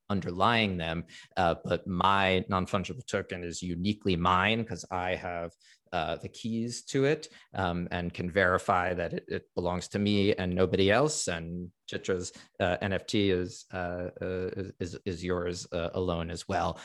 underlying 0.09 0.77
them. 0.77 1.03
Uh, 1.37 1.55
but 1.63 1.85
my 1.87 2.45
non-fungible 2.49 3.05
token 3.07 3.43
is 3.43 3.61
uniquely 3.61 4.15
mine 4.15 4.61
because 4.61 4.85
I 4.91 5.15
have 5.15 5.51
uh, 5.95 6.17
the 6.17 6.27
keys 6.27 6.83
to 6.83 7.05
it 7.05 7.29
um, 7.53 7.87
and 7.89 8.13
can 8.13 8.29
verify 8.29 8.93
that 8.93 9.13
it, 9.13 9.23
it, 9.29 9.43
belongs 9.55 9.87
to 9.87 9.97
me 9.97 10.35
and 10.35 10.53
nobody 10.53 10.91
else. 10.91 11.29
And 11.29 11.69
Chitra's 11.89 12.33
uh, 12.59 12.75
NFT 12.81 13.31
is, 13.31 13.63
uh, 13.73 14.09
uh, 14.21 14.49
is, 14.81 14.97
is 15.05 15.23
yours 15.23 15.65
uh, 15.71 15.91
alone 15.93 16.29
as 16.29 16.49
well. 16.49 16.79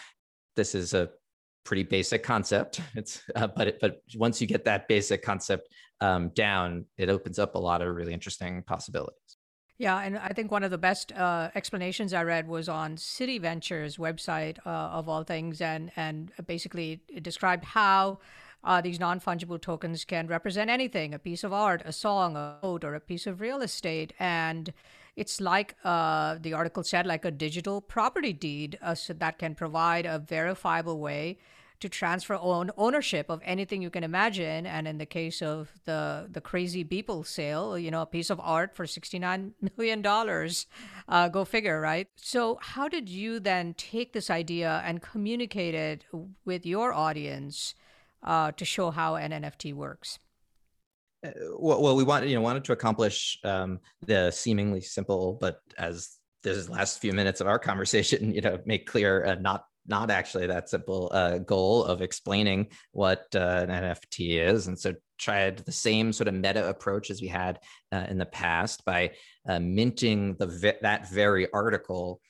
This 0.54 0.76
is 0.76 0.94
a 0.94 1.10
pretty 1.64 1.82
basic 1.82 2.22
concept. 2.22 2.80
It's 2.94 3.20
but 3.34 3.66
it, 3.66 3.78
but 3.80 4.00
once 4.14 4.40
you 4.40 4.46
get 4.46 4.64
that 4.66 4.86
basic 4.86 5.22
concept 5.22 5.68
um, 6.00 6.28
down, 6.28 6.84
it 6.96 7.08
opens 7.08 7.40
up 7.40 7.56
a 7.56 7.58
lot 7.58 7.82
of 7.82 7.92
really 7.92 8.14
interesting 8.14 8.62
possibilities. 8.62 9.36
Yeah, 9.76 9.98
and 9.98 10.18
I 10.18 10.28
think 10.34 10.52
one 10.52 10.62
of 10.62 10.70
the 10.70 10.78
best 10.78 11.10
uh, 11.12 11.48
explanations 11.54 12.12
I 12.12 12.22
read 12.22 12.46
was 12.46 12.68
on 12.68 12.96
Citi 12.96 13.40
Ventures 13.40 13.96
website 13.96 14.58
uh, 14.66 14.98
of 14.98 15.08
all 15.08 15.24
things, 15.24 15.62
and 15.62 15.90
and 15.96 16.30
basically 16.46 17.00
described 17.22 17.64
how 17.64 18.18
uh, 18.62 18.80
these 18.80 19.00
non 19.00 19.20
fungible 19.20 19.60
tokens 19.60 20.04
can 20.04 20.26
represent 20.26 20.70
anything: 20.70 21.14
a 21.14 21.18
piece 21.18 21.44
of 21.44 21.52
art, 21.52 21.82
a 21.84 21.92
song, 21.92 22.36
a 22.36 22.58
boat, 22.62 22.84
or 22.84 22.94
a 22.94 23.00
piece 23.00 23.26
of 23.26 23.40
real 23.40 23.62
estate, 23.62 24.12
and 24.18 24.72
it's 25.16 25.40
like 25.40 25.76
uh, 25.84 26.36
the 26.40 26.52
article 26.52 26.82
said, 26.82 27.06
like 27.06 27.24
a 27.24 27.30
digital 27.30 27.80
property 27.80 28.32
deed, 28.32 28.78
uh, 28.82 28.94
so 28.94 29.12
that 29.14 29.38
can 29.38 29.54
provide 29.54 30.06
a 30.06 30.18
verifiable 30.18 30.98
way 30.98 31.38
to 31.80 31.88
transfer 31.88 32.34
own 32.34 32.70
ownership 32.76 33.30
of 33.30 33.40
anything 33.44 33.80
you 33.82 33.90
can 33.90 34.04
imagine. 34.04 34.66
And 34.66 34.86
in 34.86 34.98
the 34.98 35.06
case 35.06 35.42
of 35.42 35.72
the 35.84 36.28
the 36.30 36.40
crazy 36.40 36.84
Beeple 36.84 37.26
sale, 37.26 37.78
you 37.78 37.90
know, 37.90 38.02
a 38.02 38.06
piece 38.06 38.30
of 38.30 38.38
art 38.40 38.74
for 38.74 38.86
sixty 38.86 39.18
nine 39.18 39.54
million 39.76 40.02
dollars, 40.02 40.66
uh, 41.08 41.28
go 41.28 41.44
figure, 41.44 41.80
right? 41.80 42.08
So 42.16 42.58
how 42.60 42.88
did 42.88 43.08
you 43.08 43.40
then 43.40 43.74
take 43.74 44.12
this 44.12 44.30
idea 44.30 44.82
and 44.84 45.02
communicate 45.02 45.74
it 45.74 46.04
with 46.44 46.66
your 46.66 46.92
audience 46.92 47.74
uh, 48.22 48.52
to 48.52 48.64
show 48.64 48.90
how 48.90 49.16
an 49.16 49.32
NFT 49.32 49.74
works? 49.74 50.18
Uh, 51.24 51.30
well, 51.58 51.82
well, 51.82 51.96
we 51.96 52.04
wanted 52.04 52.30
you 52.30 52.36
know 52.36 52.42
wanted 52.42 52.64
to 52.64 52.72
accomplish 52.72 53.38
um, 53.44 53.78
the 54.06 54.30
seemingly 54.30 54.80
simple, 54.80 55.38
but 55.40 55.60
as 55.78 56.16
this 56.42 56.68
last 56.68 57.00
few 57.00 57.12
minutes 57.12 57.40
of 57.40 57.46
our 57.46 57.58
conversation, 57.58 58.34
you 58.34 58.40
know, 58.40 58.58
make 58.64 58.86
clear 58.86 59.24
uh, 59.24 59.34
not 59.34 59.64
not 59.86 60.10
actually 60.10 60.46
that 60.46 60.68
simple 60.68 61.10
uh, 61.12 61.38
goal 61.38 61.84
of 61.84 62.02
explaining 62.02 62.68
what 62.92 63.26
uh, 63.34 63.66
an 63.68 63.68
NFT 63.68 64.40
is. 64.40 64.66
And 64.66 64.78
so 64.78 64.94
tried 65.18 65.58
the 65.58 65.72
same 65.72 66.12
sort 66.12 66.28
of 66.28 66.34
meta 66.34 66.68
approach 66.68 67.10
as 67.10 67.20
we 67.20 67.28
had 67.28 67.58
uh, 67.92 68.06
in 68.08 68.18
the 68.18 68.26
past 68.26 68.84
by 68.84 69.12
uh, 69.48 69.58
minting 69.58 70.36
the 70.36 70.76
that 70.82 71.10
very 71.10 71.50
article 71.52 72.20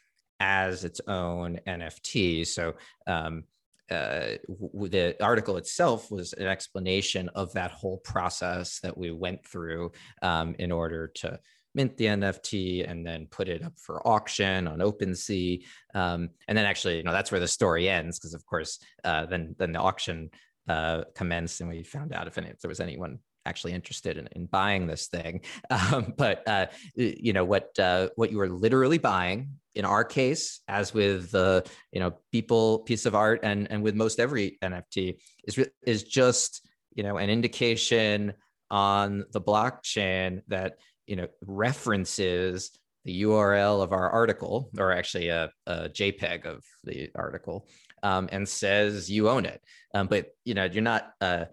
as 0.41 0.85
its 0.85 1.01
own 1.07 1.61
NFT. 1.67 2.47
So 2.47 2.75
um, 3.07 3.45
uh, 3.91 4.37
the 4.49 5.17
article 5.21 5.57
itself 5.57 6.11
was 6.11 6.33
an 6.35 6.47
explanation 6.47 7.29
of 7.31 7.53
that 7.53 7.71
whole 7.71 7.99
process 7.99 8.81
that 8.81 8.97
we 8.97 9.11
went 9.11 9.45
through 9.45 9.93
um, 10.23 10.55
in 10.59 10.71
order 10.73 11.09
to 11.09 11.39
mint 11.75 11.97
the 11.97 12.07
NFT 12.07 12.89
and 12.89 13.07
then 13.07 13.27
put 13.31 13.49
it 13.49 13.63
up 13.63 13.75
for 13.79 14.07
auction 14.07 14.67
on 14.67 14.79
OpenSea. 14.79 15.63
Um, 15.95 16.31
and 16.49 16.57
then 16.57 16.67
actually, 16.67 16.97
you 16.97 17.03
know, 17.03 17.13
that's 17.13 17.31
where 17.31 17.41
the 17.41 17.49
story 17.49 17.89
ends 17.89 18.19
because, 18.19 18.35
of 18.35 18.45
course, 18.47 18.79
uh, 19.05 19.27
then 19.27 19.55
then 19.59 19.73
the 19.73 19.81
auction 19.81 20.31
uh, 20.69 21.05
commenced 21.15 21.61
and 21.61 21.71
we 21.71 21.83
found 21.83 22.13
out 22.13 22.27
if, 22.27 22.39
any, 22.39 22.49
if 22.49 22.61
there 22.61 22.69
was 22.69 22.81
anyone 22.81 23.19
actually 23.47 23.73
interested 23.73 24.19
in, 24.19 24.29
in 24.33 24.47
buying 24.47 24.87
this 24.87 25.09
thing. 25.09 25.41
Um, 25.71 26.15
but 26.17 26.47
uh, 26.49 26.67
you 26.95 27.33
know 27.33 27.45
what 27.45 27.79
uh, 27.79 28.09
what 28.17 28.33
you 28.33 28.41
are 28.41 28.49
literally 28.49 28.99
buying 28.99 29.60
in 29.75 29.85
our 29.85 30.05
case, 30.05 30.61
as 30.69 30.93
with 30.93 31.31
the 31.31 31.65
you 31.93 32.01
know 32.01 32.15
Beeple 32.33 32.85
piece 32.87 33.07
of 33.07 33.15
art 33.15 33.41
and 33.43 33.71
and 33.71 33.83
with 33.83 33.95
most 33.95 34.19
every 34.19 34.59
NFT 34.63 35.17
is 35.45 35.69
is 35.87 36.03
just 36.05 36.67
you 36.95 37.03
know 37.03 37.17
an 37.17 37.31
indication 37.31 38.35
on 38.71 39.25
the 39.33 39.41
blockchain 39.41 40.43
that 40.49 40.75
you 41.07 41.17
know 41.17 41.29
references 41.47 42.71
the 43.05 43.23
URL 43.23 43.83
of 43.83 43.93
our 43.93 44.11
article, 44.11 44.71
or 44.79 44.93
actually 44.93 45.29
a, 45.29 45.51
a 45.67 45.89
JPEG 45.89 46.45
of 46.45 46.63
the 46.85 47.11
article, 47.15 47.67
um, 48.03 48.29
and 48.31 48.47
says 48.49 49.11
you 49.11 49.29
own 49.29 49.47
it. 49.47 49.63
Um, 49.95 50.07
but 50.07 50.27
you 50.45 50.55
know 50.55 50.65
you're 50.65 50.83
not 50.83 51.13
uh, 51.21 51.47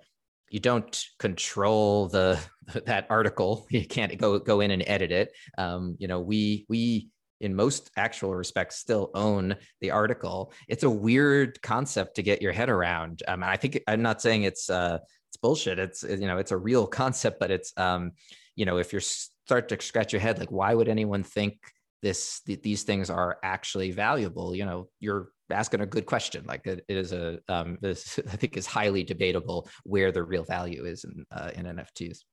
you 0.49 0.59
don't 0.59 1.05
control 1.19 2.07
the 2.07 2.39
that 2.85 3.07
article. 3.09 3.65
You 3.71 3.85
can't 3.85 4.17
go 4.17 4.39
go 4.39 4.59
in 4.61 4.71
and 4.71 4.83
edit 4.85 5.11
it. 5.11 5.31
Um, 5.57 5.95
you 5.99 6.07
know 6.07 6.19
we 6.19 6.65
we 6.67 7.09
in 7.41 7.55
most 7.55 7.91
actual 7.97 8.35
respects 8.35 8.77
still 8.77 9.11
own 9.13 9.55
the 9.81 9.91
article. 9.91 10.51
It's 10.67 10.83
a 10.83 10.89
weird 10.89 11.61
concept 11.61 12.15
to 12.15 12.23
get 12.23 12.41
your 12.41 12.51
head 12.51 12.69
around. 12.69 13.23
Um, 13.27 13.43
I 13.43 13.57
think 13.57 13.79
I'm 13.87 14.01
not 14.01 14.21
saying 14.21 14.43
it's 14.43 14.69
uh, 14.69 14.99
it's 15.29 15.37
bullshit. 15.37 15.79
It's 15.79 16.03
you 16.03 16.27
know 16.27 16.37
it's 16.37 16.51
a 16.51 16.57
real 16.57 16.87
concept, 17.01 17.39
but 17.39 17.51
it's 17.51 17.73
um, 17.77 18.11
you 18.55 18.65
know 18.65 18.77
if 18.77 18.91
you're 18.91 19.01
start 19.01 19.69
to 19.69 19.81
scratch 19.81 20.11
your 20.11 20.19
head 20.19 20.39
like 20.39 20.51
why 20.51 20.73
would 20.73 20.89
anyone 20.89 21.23
think 21.23 21.57
this 22.01 22.41
th- 22.41 22.61
these 22.63 22.83
things 22.83 23.09
are 23.09 23.37
actually 23.43 23.91
valuable 23.91 24.53
you 24.53 24.65
know 24.65 24.89
you're 24.99 25.29
asking 25.49 25.79
a 25.79 25.85
good 25.85 26.05
question 26.05 26.43
like 26.45 26.67
it, 26.67 26.83
it 26.89 26.97
is 26.97 27.13
a 27.13 27.39
um, 27.47 27.77
this 27.81 28.19
i 28.33 28.35
think 28.35 28.57
is 28.57 28.65
highly 28.65 29.03
debatable 29.03 29.69
where 29.83 30.11
the 30.11 30.21
real 30.21 30.43
value 30.43 30.83
is 30.83 31.05
in 31.05 31.25
uh, 31.31 31.49
in 31.55 31.65
nfts 31.65 32.25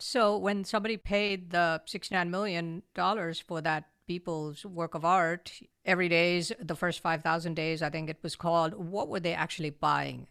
so 0.00 0.36
when 0.38 0.64
somebody 0.64 0.96
paid 0.96 1.50
the 1.50 1.80
69 1.86 2.28
million 2.30 2.82
dollars 2.96 3.38
for 3.38 3.60
that 3.60 3.84
Beeple's 4.08 4.64
work 4.64 4.94
of 4.94 5.04
art 5.04 5.52
Everydays 5.86 6.52
the 6.60 6.76
first 6.76 7.00
5000 7.00 7.54
days 7.54 7.82
i 7.82 7.90
think 7.90 8.10
it 8.10 8.18
was 8.22 8.36
called 8.36 8.74
what 8.74 9.08
were 9.08 9.20
they 9.20 9.34
actually 9.34 9.70
buying? 9.70 10.26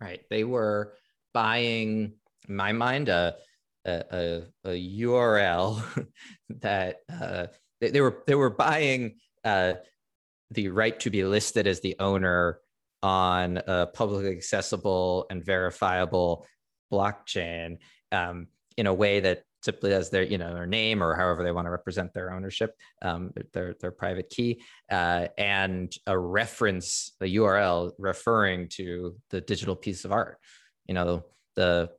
Right. 0.00 0.22
They 0.30 0.44
were 0.44 0.94
buying 1.34 2.12
in 2.48 2.56
my 2.56 2.72
mind 2.72 3.08
a 3.08 3.36
a, 3.84 4.42
a, 4.64 4.70
a 4.70 5.00
URL 5.00 5.82
that 6.60 6.96
uh, 7.10 7.46
they, 7.80 7.90
they, 7.90 8.00
were 8.00 8.22
they 8.26 8.34
were 8.34 8.50
buying 8.50 9.16
uh, 9.44 9.74
the 10.50 10.68
right 10.68 10.98
to 11.00 11.10
be 11.10 11.24
listed 11.24 11.66
as 11.66 11.80
the 11.80 11.96
owner 11.98 12.60
on 13.02 13.58
a 13.66 13.86
publicly 13.86 14.36
accessible 14.36 15.26
and 15.30 15.44
verifiable 15.44 16.46
blockchain 16.92 17.78
um, 18.12 18.48
in 18.76 18.86
a 18.86 18.94
way 18.94 19.20
that 19.20 19.42
simply 19.62 19.92
as 19.92 20.10
their 20.10 20.22
you 20.22 20.38
know 20.38 20.54
their 20.54 20.66
name 20.66 21.02
or 21.02 21.14
however 21.14 21.42
they 21.42 21.52
want 21.52 21.66
to 21.66 21.70
represent 21.70 22.12
their 22.14 22.32
ownership 22.32 22.74
um, 23.02 23.30
their 23.52 23.74
their 23.80 23.90
private 23.90 24.30
key 24.30 24.62
uh, 24.90 25.26
and 25.36 25.94
a 26.06 26.18
reference 26.18 27.12
a 27.20 27.24
url 27.36 27.92
referring 27.98 28.68
to 28.68 29.16
the 29.30 29.40
digital 29.40 29.76
piece 29.76 30.04
of 30.04 30.12
art. 30.12 30.38
You 30.86 30.94
know 30.94 31.24
the 31.56 31.90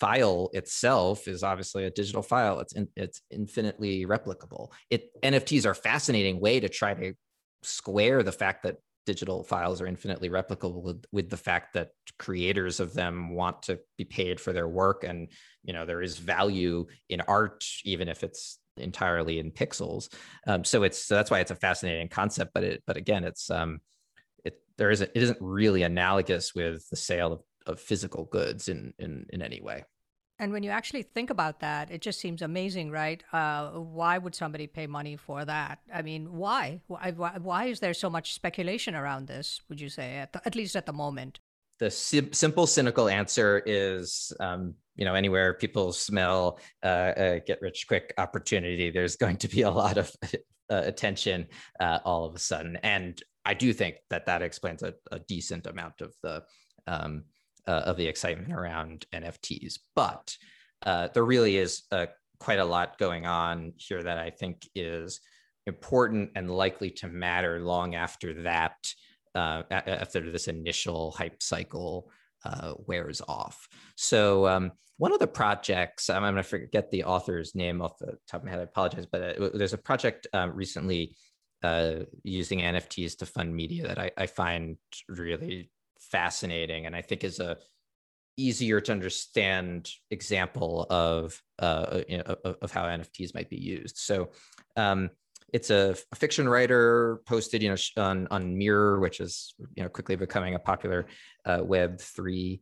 file 0.00 0.50
itself 0.52 1.28
is 1.28 1.44
obviously 1.44 1.84
a 1.84 1.90
digital 1.90 2.20
file. 2.22 2.58
It's 2.58 2.72
in, 2.72 2.88
it's 2.96 3.22
infinitely 3.30 4.06
replicable. 4.06 4.70
It 4.90 5.10
nfts 5.22 5.66
are 5.66 5.70
a 5.70 5.74
fascinating 5.74 6.40
way 6.40 6.60
to 6.60 6.68
try 6.68 6.94
to 6.94 7.14
square 7.62 8.22
the 8.22 8.32
fact 8.32 8.64
that 8.64 8.76
digital 9.06 9.44
files 9.44 9.80
are 9.80 9.86
infinitely 9.86 10.30
replicable 10.30 10.82
with, 10.82 11.04
with 11.12 11.30
the 11.30 11.36
fact 11.36 11.74
that 11.74 11.90
creators 12.18 12.80
of 12.80 12.94
them 12.94 13.34
want 13.34 13.62
to 13.62 13.78
be 13.98 14.04
paid 14.04 14.40
for 14.40 14.52
their 14.52 14.68
work. 14.68 15.04
And 15.04 15.28
you 15.62 15.72
know 15.72 15.86
there 15.86 16.02
is 16.02 16.18
value 16.18 16.86
in 17.08 17.20
art 17.22 17.64
even 17.84 18.08
if 18.08 18.22
it's 18.22 18.58
entirely 18.76 19.38
in 19.38 19.50
pixels. 19.50 20.12
Um, 20.46 20.64
so 20.64 20.82
it's 20.82 20.98
so 21.04 21.14
that's 21.14 21.30
why 21.30 21.40
it's 21.40 21.50
a 21.50 21.56
fascinating 21.56 22.08
concept 22.08 22.52
but 22.54 22.64
it 22.64 22.82
but 22.86 22.96
again 22.96 23.24
it's 23.24 23.50
um 23.50 23.80
it 24.44 24.60
there 24.76 24.90
isn't 24.90 25.10
it 25.14 25.22
isn't 25.22 25.38
really 25.40 25.82
analogous 25.82 26.54
with 26.54 26.88
the 26.90 26.96
sale 26.96 27.32
of, 27.32 27.40
of 27.66 27.80
physical 27.80 28.24
goods 28.24 28.68
in 28.68 28.92
in 28.98 29.26
in 29.30 29.42
any 29.42 29.60
way 29.60 29.84
and 30.38 30.52
when 30.52 30.62
you 30.62 30.70
actually 30.70 31.02
think 31.02 31.30
about 31.30 31.60
that, 31.60 31.90
it 31.90 32.00
just 32.00 32.20
seems 32.20 32.42
amazing, 32.42 32.90
right? 32.90 33.22
Uh, 33.32 33.70
why 33.70 34.18
would 34.18 34.34
somebody 34.34 34.66
pay 34.66 34.86
money 34.86 35.16
for 35.16 35.44
that? 35.44 35.78
I 35.92 36.02
mean, 36.02 36.32
why? 36.32 36.80
why? 36.86 37.38
Why 37.40 37.66
is 37.66 37.80
there 37.80 37.94
so 37.94 38.10
much 38.10 38.34
speculation 38.34 38.94
around 38.94 39.28
this, 39.28 39.60
would 39.68 39.80
you 39.80 39.88
say, 39.88 40.16
at, 40.16 40.32
the, 40.32 40.42
at 40.44 40.54
least 40.56 40.76
at 40.76 40.86
the 40.86 40.92
moment? 40.92 41.40
The 41.78 41.90
sim- 41.90 42.32
simple, 42.32 42.66
cynical 42.66 43.08
answer 43.08 43.62
is 43.66 44.32
um, 44.40 44.74
you 44.96 45.04
know, 45.04 45.14
anywhere 45.14 45.54
people 45.54 45.92
smell 45.92 46.58
uh, 46.82 47.12
a 47.16 47.40
get 47.44 47.60
rich 47.60 47.86
quick 47.88 48.14
opportunity, 48.18 48.90
there's 48.90 49.16
going 49.16 49.36
to 49.38 49.48
be 49.48 49.62
a 49.62 49.70
lot 49.70 49.98
of 49.98 50.14
uh, 50.70 50.82
attention 50.84 51.46
uh, 51.80 51.98
all 52.04 52.24
of 52.24 52.34
a 52.34 52.38
sudden. 52.38 52.76
And 52.82 53.20
I 53.44 53.54
do 53.54 53.72
think 53.72 53.96
that 54.10 54.26
that 54.26 54.42
explains 54.42 54.82
a, 54.82 54.94
a 55.10 55.18
decent 55.18 55.66
amount 55.66 56.00
of 56.00 56.14
the 56.22 56.42
um, 56.86 57.24
uh, 57.66 57.82
of 57.86 57.96
the 57.96 58.06
excitement 58.06 58.52
around 58.52 59.06
NFTs. 59.12 59.78
But 59.94 60.36
uh, 60.84 61.08
there 61.14 61.24
really 61.24 61.56
is 61.56 61.82
uh, 61.92 62.06
quite 62.38 62.58
a 62.58 62.64
lot 62.64 62.98
going 62.98 63.26
on 63.26 63.72
here 63.76 64.02
that 64.02 64.18
I 64.18 64.30
think 64.30 64.68
is 64.74 65.20
important 65.66 66.30
and 66.36 66.50
likely 66.50 66.90
to 66.90 67.08
matter 67.08 67.60
long 67.60 67.94
after 67.94 68.42
that, 68.42 68.76
uh, 69.34 69.62
after 69.70 70.30
this 70.30 70.48
initial 70.48 71.12
hype 71.12 71.42
cycle 71.42 72.10
uh, 72.44 72.74
wears 72.86 73.22
off. 73.26 73.68
So 73.96 74.46
um, 74.46 74.72
one 74.98 75.12
of 75.12 75.18
the 75.18 75.26
projects, 75.26 76.10
I'm, 76.10 76.24
I'm 76.24 76.34
going 76.34 76.42
to 76.42 76.48
forget 76.48 76.90
the 76.90 77.04
author's 77.04 77.54
name 77.54 77.80
off 77.80 77.98
the 77.98 78.18
top 78.28 78.40
of 78.40 78.44
my 78.44 78.50
head. 78.50 78.60
I 78.60 78.64
apologize, 78.64 79.06
but 79.10 79.40
uh, 79.40 79.50
there's 79.54 79.72
a 79.72 79.78
project 79.78 80.26
um, 80.32 80.52
recently 80.54 81.16
uh, 81.62 82.00
using 82.22 82.60
NFTs 82.60 83.16
to 83.18 83.26
fund 83.26 83.54
media 83.54 83.88
that 83.88 83.98
I, 83.98 84.10
I, 84.18 84.26
find 84.26 84.76
really 85.08 85.70
fascinating 86.10 86.86
and 86.86 86.94
I 86.94 87.02
think 87.02 87.24
is 87.24 87.40
a 87.40 87.56
easier 88.36 88.80
to 88.80 88.92
understand 88.92 89.90
example 90.10 90.86
of 90.90 91.40
uh, 91.58 92.00
you 92.08 92.18
know, 92.18 92.24
of, 92.44 92.56
of, 92.62 92.72
how 92.72 92.84
NFTs 92.84 93.34
might 93.34 93.48
be 93.48 93.56
used. 93.56 93.96
So 93.96 94.30
um, 94.76 95.10
it's 95.52 95.70
a, 95.70 95.94
a, 96.10 96.16
fiction 96.16 96.48
writer 96.48 97.20
posted 97.26 97.62
you 97.62 97.70
know 97.70 97.76
on 98.02 98.26
on 98.30 98.58
Mirror, 98.58 99.00
which 99.00 99.20
is 99.20 99.54
you 99.74 99.82
know 99.82 99.88
quickly 99.88 100.16
becoming 100.16 100.54
a 100.54 100.58
popular 100.58 101.06
uh, 101.44 101.60
Web 101.62 102.00
three 102.00 102.60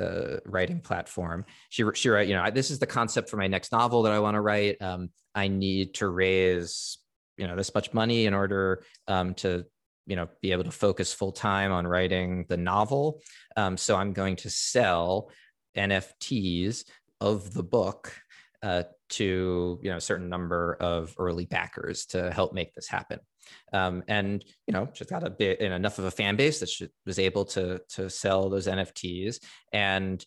uh, 0.00 0.36
writing 0.44 0.80
platform. 0.80 1.44
She 1.68 1.84
she 1.94 2.10
wrote, 2.10 2.28
you 2.28 2.34
know, 2.34 2.48
this 2.50 2.70
is 2.70 2.78
the 2.78 2.86
concept 2.86 3.28
for 3.28 3.36
my 3.36 3.48
next 3.48 3.72
novel 3.72 4.02
that 4.04 4.12
I 4.12 4.20
want 4.20 4.36
to 4.36 4.40
write. 4.40 4.80
Um, 4.80 5.10
I 5.34 5.48
need 5.48 5.94
to 5.94 6.08
raise 6.08 6.98
you 7.36 7.46
know 7.46 7.56
this 7.56 7.74
much 7.74 7.92
money 7.92 8.26
in 8.26 8.34
order 8.34 8.82
um, 9.06 9.34
to 9.34 9.64
you 10.08 10.16
know 10.16 10.28
be 10.42 10.52
able 10.52 10.64
to 10.64 10.72
focus 10.72 11.12
full 11.12 11.32
time 11.32 11.70
on 11.70 11.86
writing 11.86 12.46
the 12.48 12.56
novel. 12.56 13.20
Um, 13.56 13.76
so 13.76 13.94
i'm 13.96 14.12
going 14.12 14.36
to 14.36 14.50
sell 14.50 15.30
nfts 15.76 16.84
of 17.20 17.52
the 17.52 17.62
book 17.62 18.12
uh, 18.62 18.84
to 19.08 19.78
you 19.82 19.90
know 19.90 19.96
a 19.96 20.00
certain 20.00 20.28
number 20.28 20.76
of 20.80 21.14
early 21.18 21.46
backers 21.46 22.06
to 22.06 22.30
help 22.30 22.52
make 22.52 22.74
this 22.74 22.88
happen. 22.88 23.20
Um, 23.72 24.02
and 24.08 24.44
you 24.66 24.72
know 24.72 24.88
she's 24.92 25.06
got 25.06 25.26
a 25.26 25.30
bit 25.30 25.60
enough 25.60 25.98
of 25.98 26.04
a 26.04 26.10
fan 26.10 26.36
base 26.36 26.60
that 26.60 26.68
she 26.68 26.88
was 27.06 27.18
able 27.18 27.44
to 27.46 27.80
to 27.90 28.10
sell 28.10 28.50
those 28.50 28.66
nfts 28.66 29.38
and 29.72 30.24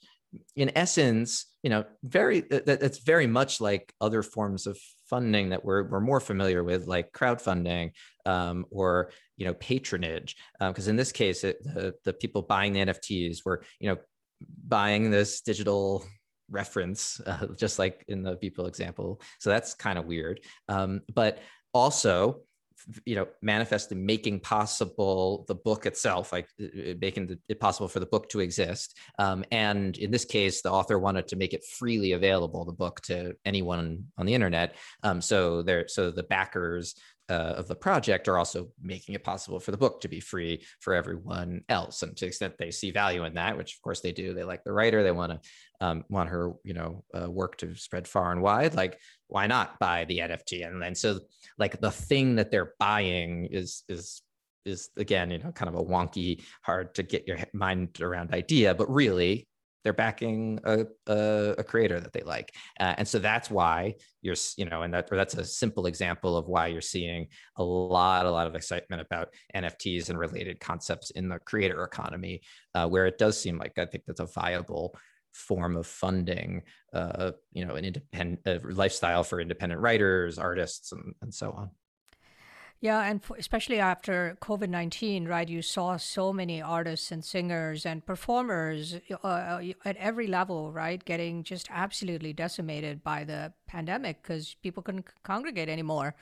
in 0.56 0.72
essence 0.76 1.46
you 1.62 1.70
know 1.70 1.84
very 2.04 2.40
that, 2.40 2.66
that's 2.66 3.00
very 3.00 3.28
much 3.28 3.62
like 3.62 3.94
other 4.02 4.24
forms 4.24 4.66
of 4.66 4.80
funding 5.12 5.50
that 5.50 5.64
we're, 5.64 5.84
we're 5.90 6.00
more 6.00 6.20
familiar 6.20 6.64
with 6.64 6.88
like 6.88 7.12
crowdfunding 7.12 7.92
um, 8.26 8.66
or 8.72 9.12
you 9.38 9.46
know 9.46 9.54
patronage 9.56 10.38
because 10.60 10.88
um, 10.88 10.92
in 10.92 10.96
this 10.96 11.12
case 11.12 11.44
it, 11.44 11.64
the, 11.64 11.94
the 12.06 12.14
people 12.14 12.42
buying 12.42 12.74
the 12.74 12.80
nfts 12.80 13.46
were 13.46 13.62
you 13.80 13.90
know 13.90 13.98
buying 14.68 15.12
this 15.12 15.42
digital 15.42 16.04
reference 16.50 17.20
uh, 17.26 17.48
just 17.58 17.80
like 17.80 18.04
in 18.08 18.22
the 18.24 18.36
Beeple 18.38 18.68
example. 18.68 19.22
So 19.40 19.50
that's 19.50 19.74
kind 19.74 19.98
of 19.98 20.06
weird. 20.06 20.42
Um, 20.68 21.02
but 21.14 21.40
also 21.74 22.42
you 23.06 23.16
know 23.16 23.28
manifest 23.42 23.92
in 23.92 24.06
making 24.06 24.40
possible 24.40 25.46
the 25.48 25.56
book 25.56 25.86
itself 25.86 26.32
like 26.32 26.48
uh, 26.62 26.66
uh, 26.66 26.94
making 27.00 27.38
it 27.48 27.60
possible 27.60 27.88
for 27.88 28.00
the 28.00 28.06
book 28.06 28.30
to 28.30 28.40
exist. 28.40 28.98
Um, 29.20 29.44
and 29.52 29.98
in 29.98 30.12
this 30.12 30.26
case 30.26 30.62
the 30.62 30.72
author 30.72 31.00
wanted 31.00 31.28
to 31.30 31.36
make 31.36 31.54
it 31.54 31.64
freely 31.64 32.14
available 32.14 32.66
the 32.66 32.72
book 32.72 33.02
to 33.02 33.36
anyone 33.46 34.06
on 34.18 34.26
the 34.26 34.34
internet. 34.34 34.76
Um, 35.04 35.22
so 35.22 35.62
there 35.62 35.88
so 35.88 36.12
the 36.12 36.24
backers 36.24 36.96
uh, 37.30 37.54
of 37.58 37.68
the 37.68 37.76
project 37.76 38.28
are 38.28 38.38
also 38.38 38.70
making 38.82 39.16
it 39.16 39.24
possible 39.24 39.60
for 39.60 39.72
the 39.72 39.78
book 39.78 40.02
to 40.02 40.08
be 40.08 40.20
free 40.20 40.64
for 40.80 40.94
everyone 40.94 41.62
else. 41.70 42.04
And 42.04 42.16
to 42.18 42.26
the 42.26 42.28
extent 42.28 42.56
they 42.58 42.72
see 42.72 42.92
value 42.92 43.24
in 43.24 43.36
that, 43.36 43.58
which 43.58 43.76
of 43.76 43.82
course 43.82 44.02
they 44.02 44.12
do, 44.12 44.34
they 44.34 44.44
like 44.44 44.64
the 44.64 44.74
writer, 44.74 45.04
they 45.04 45.12
want 45.12 45.32
to 45.32 45.86
um, 45.86 46.04
want 46.10 46.30
her, 46.30 46.54
you 46.64 46.74
know, 46.74 47.04
uh, 47.14 47.30
work 47.30 47.58
to 47.58 47.76
spread 47.76 48.08
far 48.08 48.32
and 48.32 48.42
wide. 48.42 48.76
Like, 48.76 49.00
why 49.28 49.48
not 49.48 49.80
buy 49.80 50.06
the 50.06 50.20
NFT? 50.20 50.68
And 50.68 50.82
then 50.82 50.94
so, 50.96 51.20
like, 51.58 51.80
the 51.80 51.92
thing 51.92 52.36
that 52.36 52.52
they're 52.52 52.74
buying 52.80 53.46
is 53.46 53.84
is 53.88 54.22
is 54.66 54.90
again, 54.98 55.32
you 55.32 55.40
know, 55.40 55.52
kind 55.52 55.70
of 55.70 55.76
a 55.76 55.84
wonky, 55.84 56.44
hard 56.62 56.94
to 56.96 57.04
get 57.04 57.28
your 57.28 57.38
mind 57.54 58.00
around 58.02 58.34
idea, 58.34 58.76
but 58.76 58.92
really 58.92 59.48
they're 59.84 59.94
backing 59.94 60.60
a, 60.64 60.86
a, 61.08 61.56
a 61.58 61.64
creator 61.64 62.00
that 62.00 62.14
they 62.14 62.22
like. 62.22 62.54
Uh, 62.80 62.96
and 62.98 63.08
so 63.08 63.20
that's 63.20 63.50
why 63.50 63.96
you're 64.22 64.36
you 64.58 64.66
know 64.66 64.84
and 64.84 64.94
that 64.94 65.08
or 65.12 65.18
that's 65.18 65.34
a 65.36 65.44
simple 65.44 65.86
example 65.86 66.38
of 66.38 66.48
why 66.48 66.68
you're 66.68 66.82
seeing 66.82 67.28
a 67.58 67.64
lot 67.64 68.26
a 68.26 68.32
lot 68.32 68.48
of 68.48 68.56
excitement 68.56 69.02
about 69.02 69.34
nfts 69.56 70.10
and 70.10 70.20
related 70.20 70.60
concepts 70.60 71.10
in 71.12 71.28
the 71.28 71.40
creator 71.40 71.84
economy 71.84 72.42
uh, 72.76 72.88
where 72.88 73.06
it 73.06 73.18
does 73.18 73.40
seem 73.40 73.58
like 73.58 73.78
i 73.78 73.86
think 73.86 74.04
that's 74.06 74.20
a 74.20 74.26
viable 74.26 74.96
form 75.34 75.78
of 75.78 75.88
funding 75.88 76.62
uh, 76.94 77.32
you 77.52 77.66
know 77.66 77.76
an 77.76 77.86
independent 77.86 78.76
lifestyle 78.76 79.24
for 79.24 79.40
independent 79.40 79.82
writers 79.82 80.38
artists 80.38 80.92
and, 80.92 81.14
and 81.22 81.34
so 81.34 81.52
on 81.52 81.70
yeah, 82.82 83.04
and 83.04 83.22
especially 83.38 83.78
after 83.78 84.36
COVID 84.42 84.68
19, 84.68 85.28
right, 85.28 85.48
you 85.48 85.62
saw 85.62 85.98
so 85.98 86.34
many 86.34 86.64
artists 86.64 87.12
and 87.12 87.24
singers 87.24 87.86
and 87.86 88.04
performers 88.04 88.96
uh, 89.24 89.28
uh 89.28 89.62
at 89.86 89.96
every 89.98 90.26
level, 90.26 90.72
right, 90.72 91.04
getting 91.06 91.44
just 91.44 91.68
absolutely 91.70 92.34
decimated 92.34 93.04
by 93.04 93.24
the 93.24 93.54
pandemic 93.68 94.24
because 94.24 94.56
people 94.64 94.82
couldn't 94.82 95.06
congregate 95.22 95.70
anymore. 95.70 96.16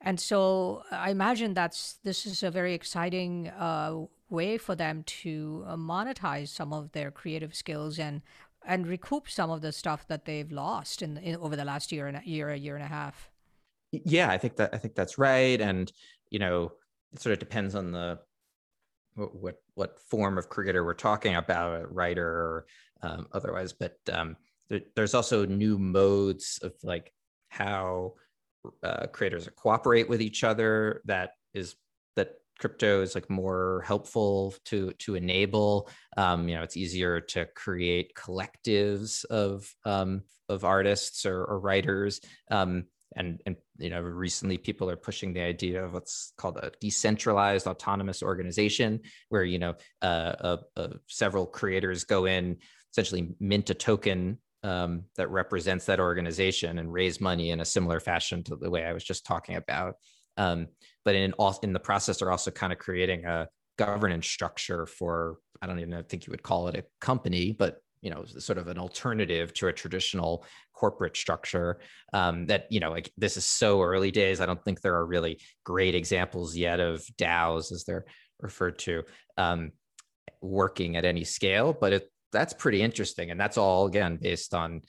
And 0.00 0.18
so 0.18 0.82
I 0.90 1.10
imagine 1.10 1.54
that's 1.54 2.00
this 2.02 2.26
is 2.26 2.42
a 2.42 2.50
very 2.50 2.74
exciting 2.74 3.48
uh, 3.48 4.06
way 4.30 4.58
for 4.58 4.74
them 4.74 5.04
to 5.22 5.64
uh, 5.64 5.76
monetize 5.76 6.48
some 6.48 6.72
of 6.72 6.90
their 6.90 7.12
creative 7.12 7.54
skills 7.54 8.00
and 8.00 8.22
and 8.66 8.86
recoup 8.88 9.30
some 9.30 9.50
of 9.50 9.60
the 9.62 9.70
stuff 9.72 10.08
that 10.08 10.24
they've 10.24 10.50
lost 10.50 11.02
in, 11.02 11.18
in 11.18 11.36
over 11.36 11.54
the 11.54 11.64
last 11.64 11.92
year 11.92 12.08
and 12.08 12.16
a 12.16 12.22
year, 12.24 12.50
a 12.50 12.56
year 12.58 12.74
and 12.74 12.84
a 12.84 12.88
half 12.88 13.29
yeah 13.92 14.30
i 14.30 14.38
think 14.38 14.56
that 14.56 14.70
i 14.72 14.78
think 14.78 14.94
that's 14.94 15.18
right 15.18 15.60
and 15.60 15.92
you 16.30 16.38
know 16.38 16.72
it 17.12 17.20
sort 17.20 17.32
of 17.32 17.38
depends 17.38 17.74
on 17.74 17.92
the 17.92 18.18
what 19.14 19.56
what, 19.74 20.00
form 20.08 20.38
of 20.38 20.48
creator 20.48 20.84
we're 20.84 20.94
talking 20.94 21.34
about 21.34 21.82
a 21.82 21.86
writer 21.88 22.26
or 22.26 22.66
um, 23.02 23.26
otherwise 23.32 23.72
but 23.72 23.96
um, 24.12 24.36
there, 24.68 24.80
there's 24.94 25.14
also 25.14 25.44
new 25.44 25.78
modes 25.78 26.58
of 26.62 26.72
like 26.82 27.12
how 27.48 28.14
uh, 28.82 29.06
creators 29.08 29.48
cooperate 29.56 30.08
with 30.08 30.22
each 30.22 30.44
other 30.44 31.02
that 31.04 31.32
is 31.54 31.74
that 32.16 32.34
crypto 32.58 33.02
is 33.02 33.14
like 33.14 33.28
more 33.28 33.82
helpful 33.86 34.54
to 34.64 34.92
to 34.98 35.14
enable. 35.14 35.88
Um, 36.16 36.48
you 36.48 36.54
know 36.54 36.62
it's 36.62 36.76
easier 36.76 37.20
to 37.20 37.46
create 37.56 38.14
collectives 38.14 39.24
of 39.26 39.72
um, 39.84 40.22
of 40.48 40.64
artists 40.64 41.26
or, 41.26 41.44
or 41.44 41.58
writers 41.58 42.20
um, 42.50 42.84
and 43.16 43.40
and 43.46 43.56
you 43.80 43.90
know 43.90 44.00
recently 44.00 44.58
people 44.58 44.90
are 44.90 44.96
pushing 44.96 45.32
the 45.32 45.40
idea 45.40 45.84
of 45.84 45.92
what's 45.92 46.32
called 46.36 46.56
a 46.58 46.70
decentralized 46.80 47.66
autonomous 47.66 48.22
organization 48.22 49.00
where 49.28 49.44
you 49.44 49.58
know 49.58 49.74
uh, 50.02 50.34
uh, 50.40 50.56
uh, 50.76 50.88
several 51.08 51.46
creators 51.46 52.04
go 52.04 52.26
in 52.26 52.56
essentially 52.92 53.34
mint 53.40 53.70
a 53.70 53.74
token 53.74 54.38
um, 54.62 55.04
that 55.16 55.30
represents 55.30 55.86
that 55.86 56.00
organization 56.00 56.78
and 56.78 56.92
raise 56.92 57.20
money 57.20 57.50
in 57.50 57.60
a 57.60 57.64
similar 57.64 58.00
fashion 58.00 58.42
to 58.44 58.56
the 58.56 58.70
way 58.70 58.84
I 58.84 58.92
was 58.92 59.04
just 59.04 59.24
talking 59.24 59.56
about. 59.56 59.94
Um, 60.36 60.68
but 61.04 61.14
in 61.14 61.32
in 61.62 61.72
the 61.72 61.80
process, 61.80 62.18
they're 62.18 62.30
also 62.30 62.50
kind 62.50 62.72
of 62.72 62.78
creating 62.78 63.24
a 63.24 63.48
governance 63.78 64.26
structure 64.26 64.86
for 64.86 65.38
I 65.62 65.66
don't 65.66 65.80
even 65.80 66.04
think 66.04 66.26
you 66.26 66.30
would 66.30 66.42
call 66.42 66.68
it 66.68 66.76
a 66.76 66.84
company, 67.00 67.52
but 67.52 67.78
you 68.02 68.10
know, 68.10 68.24
sort 68.24 68.58
of 68.58 68.68
an 68.68 68.78
alternative 68.78 69.52
to 69.54 69.68
a 69.68 69.72
traditional 69.72 70.44
corporate 70.72 71.16
structure. 71.16 71.80
Um, 72.12 72.46
that 72.46 72.66
you 72.70 72.80
know, 72.80 72.90
like 72.90 73.12
this 73.16 73.36
is 73.36 73.44
so 73.44 73.82
early 73.82 74.10
days. 74.10 74.40
I 74.40 74.46
don't 74.46 74.62
think 74.64 74.80
there 74.80 74.96
are 74.96 75.06
really 75.06 75.40
great 75.64 75.94
examples 75.94 76.56
yet 76.56 76.80
of 76.80 77.04
DAOs, 77.18 77.72
as 77.72 77.84
they're 77.84 78.06
referred 78.40 78.78
to, 78.80 79.02
um, 79.36 79.72
working 80.40 80.96
at 80.96 81.04
any 81.04 81.24
scale. 81.24 81.76
But 81.78 81.92
it, 81.92 82.10
that's 82.32 82.52
pretty 82.52 82.82
interesting, 82.82 83.30
and 83.30 83.40
that's 83.40 83.58
all 83.58 83.86
again 83.86 84.18
based 84.20 84.54
on 84.54 84.82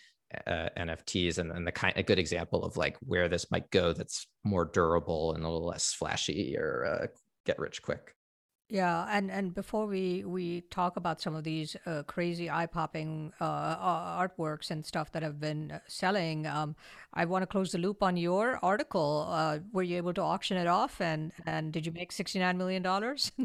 uh, 0.47 0.69
NFTs 0.77 1.37
and, 1.37 1.51
and 1.51 1.67
the 1.67 1.71
kind 1.71 1.93
a 1.97 2.03
good 2.03 2.19
example 2.19 2.63
of 2.63 2.77
like 2.77 2.97
where 3.01 3.27
this 3.27 3.51
might 3.51 3.69
go. 3.71 3.93
That's 3.93 4.27
more 4.43 4.65
durable 4.65 5.33
and 5.33 5.43
a 5.43 5.49
little 5.49 5.67
less 5.67 5.93
flashy 5.93 6.55
or 6.57 6.85
uh, 6.85 7.07
get 7.45 7.59
rich 7.59 7.81
quick. 7.81 8.15
Yeah, 8.71 9.05
and 9.11 9.29
and 9.29 9.53
before 9.53 9.85
we 9.85 10.23
we 10.23 10.61
talk 10.71 10.95
about 10.95 11.19
some 11.19 11.35
of 11.35 11.43
these 11.43 11.75
uh, 11.85 12.03
crazy 12.03 12.49
eye 12.49 12.67
popping 12.67 13.33
uh, 13.41 13.75
artworks 14.17 14.71
and 14.71 14.85
stuff 14.85 15.11
that 15.11 15.23
have 15.23 15.41
been 15.41 15.71
uh, 15.71 15.79
selling, 15.89 16.47
um, 16.47 16.77
I 17.13 17.25
want 17.25 17.41
to 17.41 17.47
close 17.47 17.73
the 17.73 17.79
loop 17.79 18.01
on 18.01 18.15
your 18.15 18.59
article. 18.63 19.27
Uh, 19.29 19.59
were 19.73 19.83
you 19.83 19.97
able 19.97 20.13
to 20.13 20.21
auction 20.21 20.55
it 20.55 20.67
off, 20.67 21.01
and 21.01 21.33
and 21.45 21.73
did 21.73 21.85
you 21.85 21.91
make 21.91 22.13
sixty 22.13 22.39
nine 22.39 22.57
million 22.57 22.81
dollars? 22.81 23.33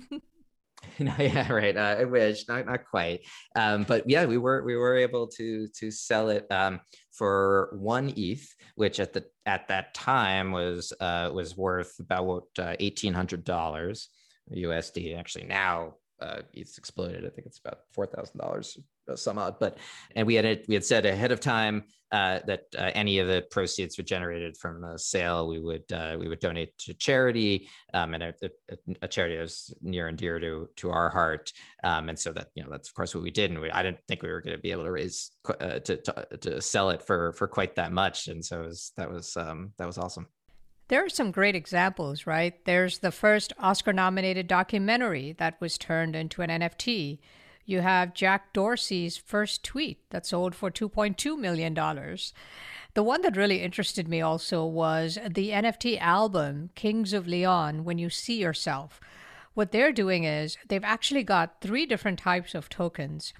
no, 1.00 1.12
yeah, 1.18 1.50
right. 1.52 1.76
Uh, 1.76 1.96
I 1.98 2.04
wish, 2.04 2.46
not 2.46 2.66
not 2.66 2.84
quite, 2.88 3.20
um, 3.56 3.82
but 3.82 4.08
yeah, 4.08 4.26
we 4.26 4.38
were 4.38 4.62
we 4.62 4.76
were 4.76 4.96
able 4.96 5.26
to 5.38 5.66
to 5.80 5.90
sell 5.90 6.28
it 6.28 6.46
um, 6.52 6.80
for 7.10 7.76
one 7.80 8.12
ETH, 8.16 8.46
which 8.76 9.00
at 9.00 9.12
the 9.12 9.24
at 9.44 9.66
that 9.68 9.92
time 9.92 10.52
was 10.52 10.92
uh, 11.00 11.30
was 11.34 11.56
worth 11.56 11.98
about 11.98 12.46
eighteen 12.78 13.12
hundred 13.12 13.42
dollars. 13.42 14.08
USD. 14.54 15.18
Actually, 15.18 15.44
now 15.44 15.94
uh, 16.20 16.42
it's 16.52 16.78
exploded. 16.78 17.24
I 17.24 17.30
think 17.30 17.46
it's 17.46 17.58
about 17.58 17.80
four 17.92 18.06
thousand 18.06 18.38
dollars 18.38 18.78
some 19.14 19.38
odd. 19.38 19.58
But 19.60 19.78
and 20.14 20.26
we 20.26 20.34
had 20.34 20.44
it, 20.44 20.64
we 20.68 20.74
had 20.74 20.84
said 20.84 21.06
ahead 21.06 21.30
of 21.30 21.40
time 21.40 21.84
uh, 22.12 22.40
that 22.46 22.64
uh, 22.76 22.90
any 22.94 23.18
of 23.18 23.28
the 23.28 23.44
proceeds 23.50 23.98
were 23.98 24.04
generated 24.04 24.56
from 24.56 24.80
the 24.80 24.98
sale, 24.98 25.46
we 25.48 25.60
would 25.60 25.90
uh, 25.92 26.16
we 26.18 26.28
would 26.28 26.40
donate 26.40 26.76
to 26.78 26.94
charity, 26.94 27.68
um, 27.94 28.14
and 28.14 28.22
a, 28.22 28.34
a, 28.42 28.76
a, 29.02 29.08
charity 29.08 29.36
is 29.36 29.72
near 29.82 30.08
and 30.08 30.18
dear 30.18 30.40
to 30.40 30.68
to 30.76 30.90
our 30.90 31.10
heart. 31.10 31.52
Um, 31.84 32.08
and 32.08 32.18
so 32.18 32.32
that 32.32 32.48
you 32.54 32.64
know 32.64 32.70
that's 32.70 32.88
of 32.88 32.94
course 32.94 33.14
what 33.14 33.24
we 33.24 33.30
did. 33.30 33.50
And 33.50 33.60
we, 33.60 33.70
I 33.70 33.82
didn't 33.82 34.00
think 34.08 34.22
we 34.22 34.30
were 34.30 34.40
going 34.40 34.56
to 34.56 34.62
be 34.62 34.72
able 34.72 34.84
to 34.84 34.92
raise 34.92 35.30
uh, 35.60 35.78
to, 35.80 35.96
to, 35.96 36.26
to 36.40 36.60
sell 36.60 36.90
it 36.90 37.02
for 37.02 37.32
for 37.32 37.46
quite 37.46 37.76
that 37.76 37.92
much. 37.92 38.28
And 38.28 38.44
so 38.44 38.62
was, 38.62 38.92
that 38.96 39.10
was 39.10 39.36
um, 39.36 39.72
that 39.78 39.86
was 39.86 39.98
awesome. 39.98 40.26
There 40.88 41.04
are 41.04 41.08
some 41.08 41.32
great 41.32 41.56
examples, 41.56 42.28
right? 42.28 42.64
There's 42.64 42.98
the 42.98 43.10
first 43.10 43.52
Oscar 43.58 43.92
nominated 43.92 44.46
documentary 44.46 45.34
that 45.38 45.60
was 45.60 45.76
turned 45.76 46.14
into 46.14 46.42
an 46.42 46.50
NFT. 46.50 47.18
You 47.64 47.80
have 47.80 48.14
Jack 48.14 48.52
Dorsey's 48.52 49.16
first 49.16 49.64
tweet 49.64 50.08
that 50.10 50.24
sold 50.24 50.54
for 50.54 50.70
$2.2 50.70 51.36
million. 51.36 51.74
The 52.94 53.02
one 53.02 53.22
that 53.22 53.36
really 53.36 53.62
interested 53.62 54.06
me 54.06 54.20
also 54.20 54.64
was 54.64 55.18
the 55.28 55.50
NFT 55.50 55.98
album, 56.00 56.70
Kings 56.76 57.12
of 57.12 57.26
Leon, 57.26 57.82
When 57.82 57.98
You 57.98 58.08
See 58.08 58.40
Yourself. 58.40 59.00
What 59.54 59.72
they're 59.72 59.92
doing 59.92 60.22
is 60.22 60.56
they've 60.68 60.84
actually 60.84 61.24
got 61.24 61.60
three 61.60 61.84
different 61.84 62.20
types 62.20 62.54
of 62.54 62.68
tokens. 62.68 63.34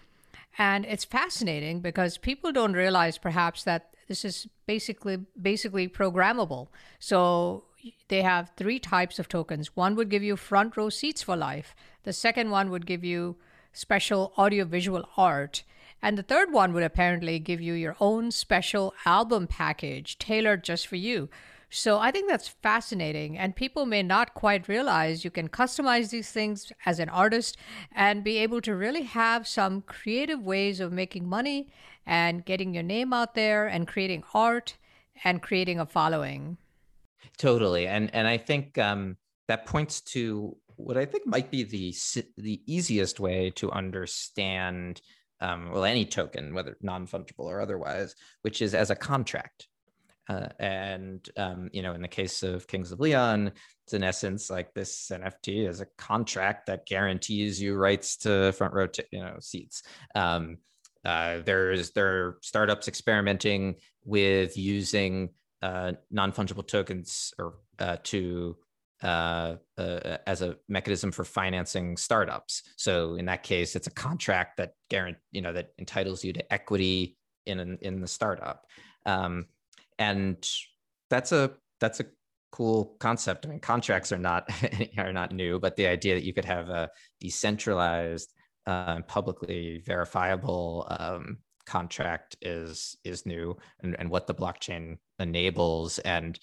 And 0.59 0.85
it's 0.85 1.05
fascinating 1.05 1.81
because 1.81 2.19
people 2.19 2.51
don't 2.51 2.73
realize 2.73 3.19
perhaps 3.19 3.63
that 3.63 3.95
this 4.07 4.25
is 4.25 4.47
basically 4.67 5.19
basically 5.41 5.89
programmable. 5.89 6.69
So 6.99 7.65
they 8.09 8.23
have 8.23 8.53
three 8.57 8.79
types 8.79 9.19
of 9.19 9.29
tokens. 9.29 9.77
One 9.77 9.95
would 9.97 10.09
give 10.09 10.23
you 10.23 10.37
front 10.37 10.77
row 10.77 10.89
seats 10.89 11.23
for 11.23 11.37
life. 11.37 11.75
The 12.05 12.13
second 12.13 12.51
one 12.51 12.71
would 12.71 12.87
give 12.87 13.05
you 13.05 13.37
special 13.73 14.33
audiovisual 14.39 15.09
art. 15.17 15.63
And 16.03 16.17
the 16.17 16.23
third 16.23 16.53
one 16.53 16.73
would 16.73 16.83
apparently 16.83 17.39
give 17.39 17.61
you 17.61 17.75
your 17.75 17.97
own 18.01 18.31
special 18.31 18.95
album 19.05 19.47
package 19.47 20.19
tailored 20.19 20.63
just 20.63 20.87
for 20.87 20.97
you. 20.97 21.29
So 21.69 21.99
I 21.99 22.11
think 22.11 22.29
that's 22.29 22.49
fascinating. 22.49 23.37
And 23.37 23.57
people 23.57 23.87
may 23.87 24.03
not 24.03 24.35
quite 24.35 24.69
realize 24.69 25.25
you 25.25 25.31
can 25.31 25.49
customize 25.49 26.11
these 26.11 26.31
things 26.31 26.73
as 26.85 27.01
an 27.01 27.09
artist 27.09 27.57
and 27.93 28.23
be 28.23 28.39
able 28.39 28.61
to 28.63 28.77
really 28.77 29.03
have 29.03 29.49
some 29.49 29.83
creative 29.83 30.41
ways 30.41 30.81
of 30.81 30.93
making 30.93 31.29
money 31.29 31.69
and 32.07 32.45
getting 32.45 32.73
your 32.73 32.85
name 32.85 33.13
out 33.13 33.35
there 33.35 33.67
and 33.67 33.89
creating 33.89 34.23
art 34.33 34.77
and 35.25 35.43
creating 35.43 35.81
a 35.81 35.87
following. 35.87 36.57
Totally. 37.37 37.87
And 37.87 38.15
and 38.15 38.29
I 38.29 38.39
think 38.39 38.79
um, 38.79 39.17
that 39.49 39.67
points 39.67 40.01
to 40.13 40.57
what 40.77 40.97
I 40.97 41.05
think 41.05 41.27
might 41.27 41.51
be 41.51 41.65
the 41.65 41.95
the 42.37 42.61
easiest 42.67 43.19
way 43.19 43.51
to 43.57 43.73
understand 43.73 45.01
um, 45.41 45.71
well 45.73 45.85
any 45.85 46.05
token, 46.05 46.55
whether 46.55 46.77
non 46.81 47.07
fungible 47.07 47.45
or 47.47 47.61
otherwise, 47.61 48.15
which 48.43 48.63
is 48.63 48.75
as 48.75 48.91
a 48.91 48.97
contract. 48.97 49.69
Uh, 50.29 50.49
and 50.59 51.29
um, 51.37 51.71
you 51.73 51.83
know, 51.83 51.93
in 51.93 52.03
the 52.03 52.09
case 52.09 52.43
of 52.43 52.67
Kings 52.67 52.93
of 52.93 53.01
Leon, 53.01 53.53
it's 53.85 53.95
in 53.95 54.03
essence 54.03 54.51
like 54.51 54.75
this 54.75 55.11
NFT 55.13 55.69
is 55.69 55.81
a 55.81 55.87
contract 55.97 56.67
that 56.67 56.87
guarantees 56.87 57.61
you 57.61 57.77
rights 57.77 58.17
to 58.19 58.53
front 58.53 58.75
row, 58.75 58.89
t- 58.89 59.05
you 59.13 59.21
know, 59.21 59.37
seats. 59.41 59.83
Um, 60.15 60.59
uh, 61.05 61.41
there's 61.45 61.93
there 61.93 62.09
are 62.09 62.39
startups 62.43 62.89
experimenting 62.89 63.77
with 64.05 64.57
using 64.57 65.31
uh, 65.63 65.93
non 66.11 66.33
fungible 66.33 66.67
tokens 66.67 67.33
or 67.39 67.55
uh, 67.79 67.97
to 68.03 68.57
uh, 69.03 69.57
uh, 69.79 70.17
as 70.27 70.43
a 70.43 70.57
mechanism 70.69 71.13
for 71.13 71.23
financing 71.23 71.97
startups. 71.97 72.63
So 72.77 73.15
in 73.15 73.27
that 73.27 73.43
case, 73.45 73.77
it's 73.77 73.87
a 73.87 73.93
contract 73.93 74.57
that 74.57 74.73
guarantee 74.91 75.21
you 75.31 75.43
know 75.43 75.53
that 75.53 75.71
entitles 75.79 76.25
you 76.25 76.33
to 76.33 76.53
equity 76.53 77.17
in 77.45 77.79
in 77.83 78.01
the 78.01 78.09
startup. 78.09 78.67
Um, 79.05 79.47
and 79.99 80.49
that's 81.11 81.33
a 81.33 81.53
that's 81.81 82.01
a 82.01 82.07
cool 82.53 82.97
concept. 83.01 83.45
I 83.47 83.51
mean, 83.51 83.61
contracts 83.61 84.13
are 84.13 84.19
not 84.19 84.49
are 84.99 85.13
not 85.13 85.33
new, 85.33 85.59
but 85.59 85.77
the 85.77 85.87
idea 85.87 86.15
that 86.15 86.25
you 86.25 86.33
could 86.33 86.45
have 86.45 86.69
a 86.69 86.91
decentralized, 87.21 88.33
uh, 88.67 89.03
publicly 89.03 89.83
verifiable 89.85 90.87
um, 90.99 91.39
contract 91.67 92.37
is 92.41 92.97
is 93.05 93.27
new, 93.27 93.57
and, 93.83 93.97
and 93.99 94.11
what 94.11 94.27
the 94.27 94.35
blockchain 94.35 94.99
enables. 95.19 95.99
And 96.01 96.39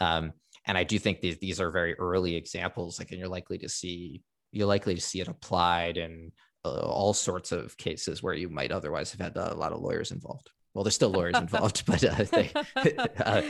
um, 0.00 0.32
and 0.66 0.78
I 0.78 0.84
do 0.84 0.98
think 0.98 1.20
these 1.20 1.38
these 1.38 1.60
are 1.60 1.70
very 1.70 1.94
early 1.94 2.36
examples. 2.36 2.98
Like, 2.98 3.10
and 3.10 3.18
you're 3.18 3.28
likely 3.28 3.58
to 3.58 3.68
see 3.68 4.22
you're 4.52 4.66
likely 4.66 4.94
to 4.94 5.00
see 5.00 5.20
it 5.20 5.28
applied 5.28 5.98
in 5.98 6.32
uh, 6.64 6.80
all 6.80 7.12
sorts 7.12 7.52
of 7.52 7.76
cases 7.76 8.22
where 8.22 8.34
you 8.34 8.48
might 8.48 8.72
otherwise 8.72 9.10
have 9.12 9.20
had 9.20 9.36
a 9.36 9.54
lot 9.54 9.72
of 9.72 9.80
lawyers 9.80 10.10
involved 10.10 10.50
well, 10.78 10.84
there's 10.84 10.94
still 10.94 11.10
lawyers 11.10 11.36
involved, 11.36 11.82
but 11.86 12.04
uh, 12.04 12.22
they 12.30 12.52
uh, 13.24 13.42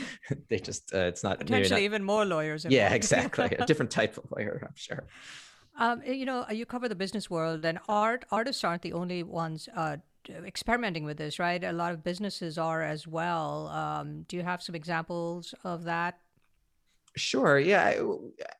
they 0.47 0.57
just 0.57 0.91
uh, 0.95 1.01
it's 1.01 1.21
not 1.21 1.37
potentially 1.37 1.81
not, 1.81 1.85
even 1.85 2.03
more 2.03 2.25
lawyers. 2.25 2.65
Involved. 2.65 2.73
Yeah, 2.73 2.91
exactly, 2.91 3.45
a 3.59 3.65
different 3.67 3.91
type 3.91 4.17
of 4.17 4.23
lawyer, 4.35 4.63
I'm 4.67 4.73
sure. 4.73 5.03
Um, 5.77 6.01
you 6.03 6.25
know, 6.25 6.43
you 6.49 6.65
cover 6.65 6.89
the 6.89 6.95
business 6.95 7.29
world, 7.29 7.63
and 7.65 7.77
art 7.87 8.25
artists 8.31 8.63
aren't 8.63 8.81
the 8.81 8.93
only 8.93 9.21
ones 9.21 9.69
uh, 9.75 9.97
experimenting 10.43 11.03
with 11.03 11.17
this, 11.17 11.37
right? 11.37 11.63
A 11.63 11.71
lot 11.71 11.93
of 11.93 12.03
businesses 12.03 12.57
are 12.57 12.81
as 12.81 13.05
well. 13.05 13.67
Um, 13.67 14.23
do 14.23 14.35
you 14.35 14.41
have 14.41 14.63
some 14.63 14.73
examples 14.73 15.53
of 15.63 15.83
that? 15.83 16.17
Sure. 17.15 17.59
Yeah. 17.59 18.01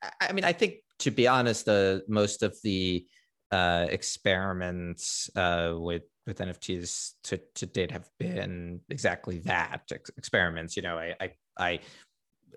I, 0.04 0.28
I 0.30 0.32
mean, 0.32 0.46
I 0.46 0.54
think 0.54 0.76
to 1.00 1.10
be 1.10 1.28
honest, 1.28 1.66
the 1.66 2.04
most 2.08 2.44
of 2.44 2.56
the 2.62 3.04
uh, 3.52 3.88
experiments 3.90 5.30
uh, 5.36 5.74
with 5.76 6.04
with 6.28 6.38
NFTs 6.40 7.14
to, 7.24 7.40
to 7.56 7.66
date 7.66 7.92
have 7.92 8.08
been 8.20 8.82
exactly 8.90 9.40
that 9.40 9.82
ex- 9.92 10.12
experiments. 10.16 10.76
You 10.76 10.84
know, 10.84 10.98
I, 10.98 11.16
I, 11.20 11.32
I 11.58 11.80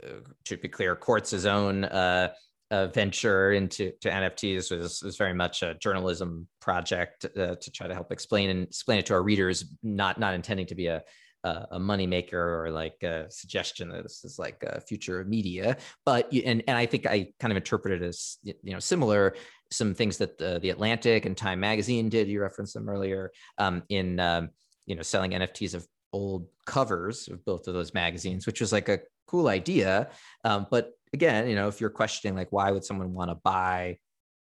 uh, 0.02 0.20
to 0.44 0.56
be 0.58 0.68
clear, 0.68 0.94
Quartz's 0.94 1.46
own 1.46 1.84
uh, 1.84 2.32
uh, 2.70 2.86
venture 2.88 3.52
into 3.52 3.92
to 4.00 4.10
NFTs 4.10 4.76
was, 4.76 5.02
was 5.02 5.16
very 5.16 5.34
much 5.34 5.62
a 5.62 5.74
journalism 5.74 6.48
project 6.60 7.24
uh, 7.24 7.54
to 7.56 7.70
try 7.70 7.86
to 7.86 7.94
help 7.94 8.12
explain 8.12 8.50
and 8.50 8.64
explain 8.64 8.98
it 8.98 9.06
to 9.06 9.14
our 9.14 9.22
readers, 9.22 9.64
not 9.82 10.18
not 10.20 10.34
intending 10.34 10.66
to 10.66 10.74
be 10.74 10.86
a 10.86 11.02
a 11.44 11.78
money 11.78 12.06
maker 12.06 12.62
or 12.62 12.70
like 12.70 13.02
a 13.02 13.30
suggestion 13.30 13.88
that 13.88 14.02
this 14.04 14.24
is 14.24 14.38
like 14.38 14.62
a 14.62 14.80
future 14.80 15.20
of 15.20 15.28
media. 15.28 15.76
But 16.04 16.32
and 16.32 16.62
and 16.66 16.78
I 16.78 16.86
think 16.86 17.06
I 17.06 17.32
kind 17.40 17.52
of 17.52 17.56
interpret 17.56 18.00
it 18.00 18.04
as 18.04 18.38
you 18.42 18.72
know 18.72 18.78
similar 18.78 19.34
some 19.70 19.94
things 19.94 20.18
that 20.18 20.38
the, 20.38 20.58
the 20.60 20.70
Atlantic 20.70 21.24
and 21.24 21.36
Time 21.36 21.60
Magazine 21.60 22.08
did. 22.08 22.28
You 22.28 22.40
referenced 22.40 22.74
them 22.74 22.88
earlier 22.88 23.32
um, 23.58 23.82
in 23.88 24.20
um, 24.20 24.50
you 24.86 24.94
know 24.94 25.02
selling 25.02 25.32
NFTs 25.32 25.74
of 25.74 25.86
old 26.12 26.46
covers 26.66 27.28
of 27.28 27.44
both 27.44 27.66
of 27.66 27.74
those 27.74 27.94
magazines, 27.94 28.46
which 28.46 28.60
was 28.60 28.72
like 28.72 28.88
a 28.88 29.00
cool 29.26 29.48
idea. 29.48 30.10
Um, 30.44 30.66
but 30.70 30.92
again, 31.12 31.48
you 31.48 31.54
know, 31.54 31.68
if 31.68 31.80
you're 31.80 31.90
questioning 31.90 32.36
like 32.36 32.52
why 32.52 32.70
would 32.70 32.84
someone 32.84 33.14
want 33.14 33.30
to 33.30 33.34
buy 33.36 33.98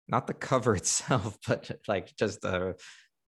not 0.08 0.26
the 0.26 0.34
cover 0.34 0.76
itself, 0.76 1.38
but 1.46 1.70
like 1.88 2.14
just 2.16 2.44
a 2.44 2.74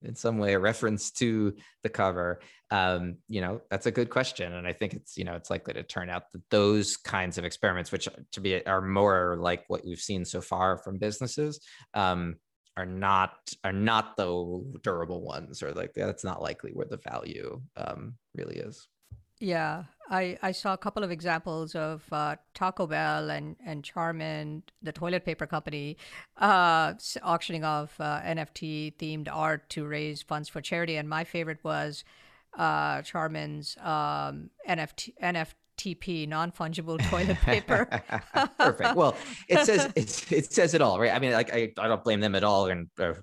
in 0.03 0.15
some 0.15 0.39
way 0.39 0.55
a 0.55 0.59
reference 0.59 1.11
to 1.13 1.55
the 1.83 1.89
cover. 1.89 2.41
Um, 2.71 3.17
you 3.29 3.41
know 3.41 3.61
that's 3.71 3.87
a 3.87 3.91
good 3.91 4.11
question. 4.11 4.53
And 4.53 4.67
i 4.67 4.73
think 4.73 4.95
it's 4.95 5.17
you 5.17 5.25
know 5.25 5.35
it's 5.35 5.51
likely 5.51 5.75
to 5.75 5.83
turn 5.83 6.11
out 6.11 6.31
that 6.33 6.43
those 6.51 6.97
kinds 6.97 7.39
of 7.39 7.45
experiments 7.45 7.93
which 7.93 8.09
to 8.33 8.41
be 8.41 8.65
are 8.67 8.83
more 8.83 9.37
like 9.41 9.65
what 9.69 9.85
we've 9.85 10.01
seen 10.01 10.25
so 10.25 10.41
far 10.41 10.79
from 10.79 10.99
businesses 10.99 11.61
um, 11.95 12.37
are 12.77 12.87
not 12.87 13.35
are 13.65 13.73
not 13.73 14.17
the 14.17 14.81
durable 14.83 15.23
ones 15.23 15.63
or 15.63 15.73
like 15.73 15.93
that's 15.95 16.25
not 16.25 16.43
likely 16.43 16.71
where 16.73 16.87
the 16.89 17.01
value 17.09 17.61
um, 17.77 18.15
really 18.35 18.57
is 18.57 18.87
yeah, 19.41 19.85
I, 20.11 20.39
I 20.43 20.53
saw 20.53 20.73
a 20.73 20.79
couple 20.79 21.05
of 21.05 21.11
examples 21.11 21.75
of 21.75 22.03
uh, 22.11 22.37
Taco 22.55 22.87
Bell 22.87 23.31
and, 23.31 23.57
and 23.65 23.85
Charmin, 23.85 24.63
the 24.83 24.93
toilet 24.93 25.25
paper 25.25 25.47
company, 25.47 25.97
uh, 26.39 26.95
auctioning 27.23 27.65
off 27.65 28.01
uh, 28.01 28.21
NFT 28.23 28.97
themed 28.97 29.29
art 29.31 29.69
to 29.71 29.87
raise 29.87 30.23
funds 30.23 30.49
for 30.49 30.61
charity. 30.61 30.97
And 30.97 31.09
my 31.09 31.25
favorite 31.25 31.59
was 31.63 32.05
uh, 32.57 33.03
Charmin's 33.03 33.77
um, 33.79 34.51
NFT, 34.69 35.13
NFT 35.23 35.53
TP, 35.79 36.29
non-fungible 36.29 36.99
toilet 37.11 37.39
paper. 37.39 37.89
Perfect. 38.59 38.97
Well, 38.97 39.17
it 39.49 39.65
says 39.65 39.91
it, 39.97 40.33
it 40.33 40.53
says 40.53 40.75
it 40.75 40.83
all, 40.83 40.99
right? 40.99 41.13
I 41.13 41.19
mean, 41.21 41.33
like 41.33 41.55
I, 41.55 41.73
I 41.79 41.89
don't 41.89 42.05
blame 42.05 42.21
them 42.21 42.35
at 42.35 42.45
all, 42.45 42.67
and 42.67 42.89
uh, 42.99 43.15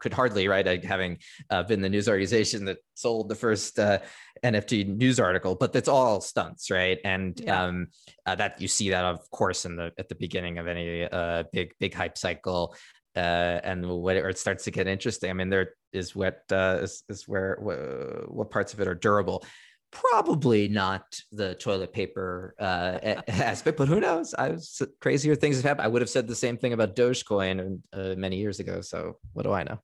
could 0.00 0.12
hardly, 0.12 0.48
right? 0.48 0.84
Having 0.84 1.18
uh, 1.50 1.62
been 1.62 1.80
the 1.80 1.88
news 1.88 2.08
organization 2.08 2.64
that 2.66 2.78
sold 2.94 3.28
the 3.28 3.34
first 3.34 3.78
uh, 3.78 3.98
NFT 4.44 4.96
news 4.96 5.20
article, 5.20 5.54
but 5.54 5.72
that's 5.72 5.88
all 5.88 6.20
stunts, 6.20 6.70
right? 6.70 6.98
And 7.04 7.38
yeah. 7.40 7.64
um, 7.64 7.88
uh, 8.26 8.34
that 8.36 8.60
you 8.60 8.68
see 8.68 8.90
that, 8.90 9.04
of 9.04 9.30
course, 9.30 9.64
in 9.64 9.76
the 9.76 9.92
at 9.98 10.08
the 10.08 10.14
beginning 10.14 10.58
of 10.58 10.66
any 10.66 11.04
uh, 11.04 11.44
big 11.52 11.72
big 11.78 11.94
hype 11.94 12.18
cycle. 12.18 12.74
Uh, 13.16 13.60
and 13.64 13.84
when 14.02 14.16
it 14.16 14.38
starts 14.38 14.64
to 14.64 14.70
get 14.70 14.86
interesting, 14.86 15.30
I 15.30 15.32
mean, 15.32 15.48
there 15.48 15.70
is 15.92 16.14
what 16.14 16.42
uh, 16.52 16.78
is, 16.82 17.02
is 17.08 17.26
where 17.26 17.56
what, 17.60 18.32
what 18.32 18.50
parts 18.50 18.72
of 18.72 18.80
it 18.80 18.86
are 18.86 18.94
durable 18.94 19.44
probably 19.90 20.68
not 20.68 21.20
the 21.32 21.54
toilet 21.54 21.92
paper 21.92 22.54
uh, 22.58 22.98
aspect, 23.28 23.78
but 23.78 23.88
who 23.88 24.00
knows? 24.00 24.34
I 24.34 24.50
was 24.50 24.82
crazier 25.00 25.34
things 25.34 25.56
have 25.56 25.64
happened. 25.64 25.84
I 25.86 25.88
would 25.88 26.02
have 26.02 26.10
said 26.10 26.26
the 26.26 26.34
same 26.34 26.56
thing 26.56 26.72
about 26.72 26.96
Dogecoin 26.96 27.80
uh, 27.92 28.14
many 28.16 28.36
years 28.36 28.60
ago. 28.60 28.80
So 28.80 29.18
what 29.32 29.44
do 29.44 29.52
I 29.52 29.64
know? 29.64 29.78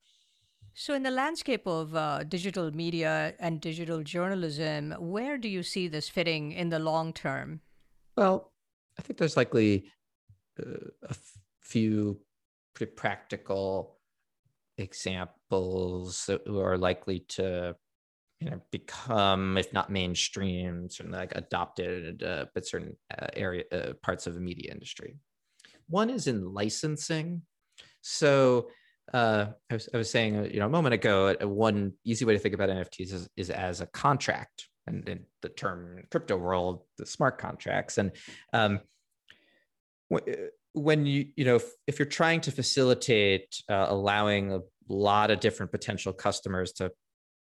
So, 0.77 0.93
in 0.93 1.03
the 1.03 1.11
landscape 1.11 1.65
of 1.67 1.95
uh, 1.95 2.25
digital 2.25 2.69
media 2.69 3.33
and 3.39 3.61
digital 3.61 4.03
journalism, 4.03 4.93
where 4.99 5.37
do 5.37 5.47
you 5.47 5.63
see 5.63 5.87
this 5.87 6.09
fitting 6.09 6.51
in 6.51 6.67
the 6.67 6.79
long 6.79 7.13
term? 7.13 7.61
Well, 8.17 8.51
I 8.99 9.01
think 9.01 9.17
there's 9.17 9.37
likely 9.37 9.89
uh, 10.59 10.89
a 11.03 11.11
f- 11.11 11.37
few 11.61 12.19
pretty 12.73 12.91
practical 12.91 13.99
examples 14.77 16.25
that 16.25 16.45
are 16.45 16.77
likely 16.77 17.21
to 17.29 17.77
you 18.39 18.49
know 18.49 18.59
become 18.71 19.57
if 19.57 19.71
not 19.73 19.89
mainstream 19.89 20.89
certainly 20.89 21.17
like 21.17 21.33
adopted 21.35 22.21
uh, 22.23 22.45
but 22.53 22.67
certain 22.67 22.95
uh, 23.17 23.27
area 23.33 23.63
uh, 23.71 23.93
parts 24.01 24.27
of 24.27 24.33
the 24.33 24.39
media 24.39 24.71
industry. 24.71 25.17
One 25.87 26.09
is 26.09 26.27
in 26.27 26.53
licensing. 26.53 27.43
So 28.01 28.69
uh, 29.13 29.47
I, 29.69 29.73
was, 29.73 29.89
I 29.93 29.97
was 29.97 30.09
saying 30.09 30.37
uh, 30.37 30.47
you 30.51 30.59
know 30.59 30.65
a 30.65 30.69
moment 30.69 30.93
ago 30.93 31.35
uh, 31.41 31.47
one 31.47 31.93
easy 32.03 32.25
way 32.25 32.33
to 32.33 32.39
think 32.39 32.55
about 32.55 32.69
nfts 32.69 33.13
is, 33.13 33.29
is 33.37 33.49
as 33.49 33.81
a 33.81 33.85
contract 33.87 34.67
and 34.87 35.07
in 35.07 35.25
the 35.41 35.49
term 35.49 36.03
crypto 36.11 36.37
world 36.37 36.81
the 36.97 37.05
smart 37.05 37.37
contracts. 37.37 37.97
And 37.97 38.11
um, 38.53 38.79
when 40.73 41.05
you 41.05 41.27
you 41.35 41.45
know 41.45 41.55
if, 41.55 41.65
if 41.87 41.99
you're 41.99 42.05
trying 42.05 42.41
to 42.41 42.51
facilitate 42.51 43.61
allowing 43.69 44.51
a 44.51 44.59
lot 44.89 45.31
of 45.31 45.39
different 45.39 45.71
potential 45.71 46.13
customers 46.13 46.73
to 46.73 46.91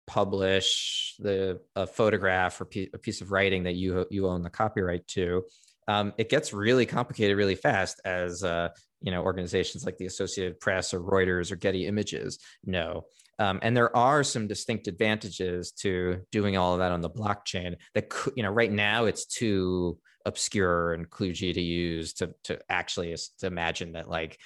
publish 0.06 1.14
the 1.18 1.60
a 1.76 1.86
photograph 1.86 2.60
or 2.60 2.68
a 2.92 2.98
piece 2.98 3.20
of 3.20 3.32
writing 3.32 3.64
that 3.64 3.74
you 3.74 4.06
you 4.10 4.28
own 4.28 4.42
the 4.42 4.50
copyright 4.50 5.06
to, 5.08 5.44
um, 5.88 6.12
it 6.18 6.28
gets 6.28 6.52
really 6.52 6.86
complicated 6.86 7.36
really 7.36 7.54
fast 7.54 8.00
as 8.04 8.42
uh, 8.42 8.68
you 9.00 9.10
know 9.10 9.22
organizations 9.22 9.84
like 9.84 9.98
the 9.98 10.06
Associated 10.06 10.60
Press 10.60 10.94
or 10.94 11.00
Reuters 11.00 11.52
or 11.52 11.56
Getty 11.56 11.86
Images 11.86 12.38
know. 12.64 13.04
Um, 13.38 13.58
and 13.62 13.76
there 13.76 13.94
are 13.96 14.22
some 14.22 14.46
distinct 14.46 14.86
advantages 14.86 15.72
to 15.72 16.20
doing 16.30 16.56
all 16.56 16.74
of 16.74 16.78
that 16.78 16.92
on 16.92 17.00
the 17.00 17.10
blockchain. 17.10 17.76
That 17.94 18.12
you 18.36 18.42
know, 18.42 18.50
right 18.50 18.70
now 18.70 19.06
it's 19.06 19.26
too 19.26 19.98
obscure 20.24 20.94
and 20.94 21.10
kludgy 21.10 21.52
to 21.52 21.60
use 21.60 22.14
to 22.14 22.34
to 22.44 22.58
actually 22.68 23.14
to 23.40 23.46
imagine 23.46 23.92
that 23.92 24.08
like 24.08 24.38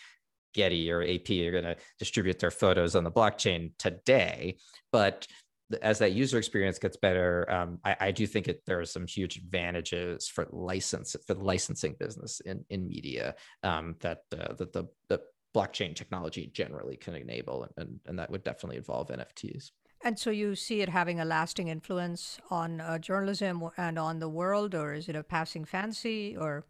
Getty 0.55 0.91
or 0.91 1.03
AP 1.03 1.31
are 1.31 1.53
going 1.53 1.65
to 1.65 1.77
distribute 1.99 2.39
their 2.39 2.51
photos 2.51 2.97
on 2.97 3.05
the 3.05 3.13
blockchain 3.13 3.73
today. 3.79 4.57
But 4.91 5.27
as 5.83 5.99
that 5.99 6.13
user 6.13 6.39
experience 6.39 6.79
gets 6.79 6.97
better, 6.97 7.51
um, 7.51 7.79
I, 7.85 7.97
I, 8.01 8.11
do 8.11 8.27
think 8.27 8.49
it, 8.49 8.63
there 8.67 8.81
are 8.81 8.87
some 8.87 9.07
huge 9.07 9.37
advantages 9.37 10.27
for 10.27 10.47
license 10.51 11.15
for 11.27 11.35
the 11.35 11.45
licensing 11.45 11.95
business 11.99 12.41
in 12.41 12.65
in 12.71 12.89
media 12.89 13.35
um, 13.63 13.97
that 14.01 14.23
uh, 14.33 14.55
that 14.55 14.73
the, 14.73 14.89
the 15.09 15.21
blockchain 15.55 15.95
technology 15.95 16.51
generally 16.53 16.97
can 16.97 17.15
enable, 17.15 17.67
and, 17.77 18.01
and 18.07 18.19
that 18.19 18.31
would 18.31 18.45
definitely 18.45 18.77
involve 18.77 19.09
NFTs. 19.09 19.71
And 20.05 20.19
so 20.19 20.31
you 20.31 20.55
see 20.55 20.81
it 20.81 20.89
having 20.89 21.21
a 21.21 21.25
lasting 21.25 21.69
influence 21.69 22.39
on 22.51 22.81
uh, 22.81 22.99
journalism 22.99 23.69
and 23.77 23.99
on 23.99 24.21
the 24.21 24.29
world, 24.29 24.75
or 24.75 24.95
is 24.95 25.09
it 25.09 25.17
a 25.17 25.23
passing 25.23 25.65
fancy? 25.65 26.37
Or 26.37 26.65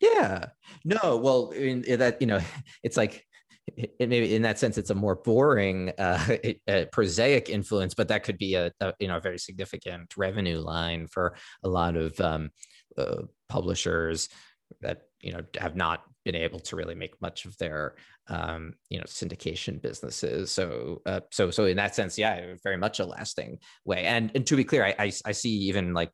yeah, 0.00 0.46
no. 0.84 1.16
Well, 1.16 1.50
in, 1.50 1.84
in 1.84 2.00
that 2.00 2.20
you 2.20 2.26
know, 2.26 2.40
it's 2.82 2.96
like 2.96 3.26
it, 3.66 4.08
maybe 4.08 4.34
in 4.34 4.42
that 4.42 4.58
sense 4.58 4.76
it's 4.76 4.90
a 4.90 4.94
more 4.94 5.16
boring 5.16 5.92
uh, 5.98 6.36
a 6.68 6.86
prosaic 6.92 7.48
influence 7.48 7.94
but 7.94 8.08
that 8.08 8.24
could 8.24 8.38
be 8.38 8.54
a, 8.54 8.72
a, 8.80 8.92
you 8.98 9.08
know 9.08 9.16
a 9.16 9.20
very 9.20 9.38
significant 9.38 10.16
revenue 10.16 10.58
line 10.58 11.06
for 11.06 11.34
a 11.62 11.68
lot 11.68 11.96
of 11.96 12.18
um, 12.20 12.50
uh, 12.98 13.22
publishers 13.48 14.28
that 14.80 15.02
you 15.20 15.32
know 15.32 15.42
have 15.58 15.76
not 15.76 16.02
been 16.24 16.34
able 16.34 16.60
to 16.60 16.76
really 16.76 16.94
make 16.94 17.20
much 17.20 17.44
of 17.44 17.56
their 17.58 17.94
um, 18.28 18.74
you 18.88 18.98
know 18.98 19.04
syndication 19.04 19.80
businesses. 19.80 20.50
So 20.50 21.02
uh, 21.06 21.20
so 21.30 21.50
so 21.50 21.64
in 21.64 21.76
that 21.76 21.94
sense 21.94 22.16
yeah 22.18 22.54
very 22.62 22.76
much 22.76 23.00
a 23.00 23.04
lasting 23.06 23.58
way. 23.84 24.04
And 24.04 24.30
and 24.34 24.46
to 24.46 24.56
be 24.56 24.64
clear 24.64 24.84
I, 24.84 24.94
I, 24.98 25.12
I 25.24 25.32
see 25.32 25.50
even 25.50 25.94
like 25.94 26.10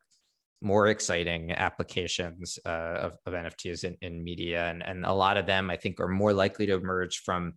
more 0.61 0.87
exciting 0.87 1.51
applications 1.51 2.59
uh, 2.65 2.69
of, 2.69 3.17
of, 3.25 3.33
NFTs 3.33 3.83
in, 3.83 3.95
in 4.01 4.23
media. 4.23 4.69
And, 4.69 4.83
and 4.83 5.05
a 5.05 5.13
lot 5.13 5.37
of 5.37 5.45
them, 5.45 5.69
I 5.69 5.77
think, 5.77 5.99
are 5.99 6.07
more 6.07 6.33
likely 6.33 6.65
to 6.65 6.73
emerge 6.73 7.19
from 7.19 7.53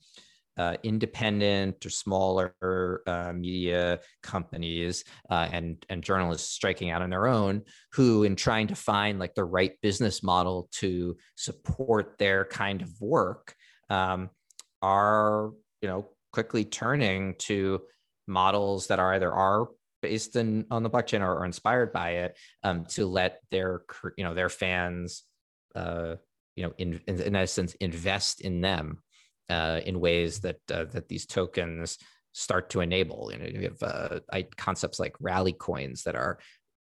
uh, 0.58 0.76
independent 0.82 1.84
or 1.84 1.90
smaller 1.90 3.02
uh, 3.06 3.32
media 3.32 3.98
companies 4.22 5.04
uh, 5.30 5.48
and, 5.50 5.84
and 5.88 6.02
journalists 6.02 6.52
striking 6.52 6.90
out 6.90 7.02
on 7.02 7.10
their 7.10 7.26
own 7.26 7.62
who, 7.92 8.22
in 8.22 8.36
trying 8.36 8.66
to 8.66 8.74
find 8.74 9.18
like 9.18 9.34
the 9.34 9.44
right 9.44 9.72
business 9.80 10.22
model 10.22 10.68
to 10.72 11.16
support 11.36 12.18
their 12.18 12.44
kind 12.44 12.82
of 12.82 12.90
work, 13.00 13.54
um, 13.88 14.28
are, 14.82 15.50
you 15.80 15.88
know, 15.88 16.06
quickly 16.32 16.64
turning 16.64 17.34
to 17.38 17.80
models 18.26 18.86
that 18.86 18.98
are 18.98 19.14
either 19.14 19.32
are 19.32 19.68
based 20.02 20.36
in 20.36 20.66
on 20.70 20.82
the 20.82 20.90
blockchain 20.90 21.20
or, 21.20 21.38
or 21.38 21.44
inspired 21.44 21.92
by 21.92 22.10
it 22.10 22.36
um, 22.62 22.84
to 22.84 23.06
let 23.06 23.40
their 23.50 23.82
you 24.18 24.24
know 24.24 24.34
their 24.34 24.48
fans 24.48 25.22
uh, 25.74 26.16
you 26.56 26.64
know 26.64 26.72
in, 26.76 27.00
in, 27.06 27.36
essence 27.36 27.74
invest 27.74 28.40
in 28.40 28.60
them 28.60 29.02
uh, 29.48 29.80
in 29.86 30.00
ways 30.00 30.40
that 30.40 30.58
uh, 30.70 30.84
that 30.84 31.08
these 31.08 31.26
tokens 31.26 31.98
start 32.32 32.70
to 32.70 32.80
enable. 32.80 33.30
You 33.32 33.38
know 33.38 33.46
you 33.46 33.62
have 33.62 33.82
uh, 33.82 34.42
concepts 34.56 34.98
like 34.98 35.14
rally 35.20 35.52
coins 35.52 36.02
that 36.02 36.16
are 36.16 36.38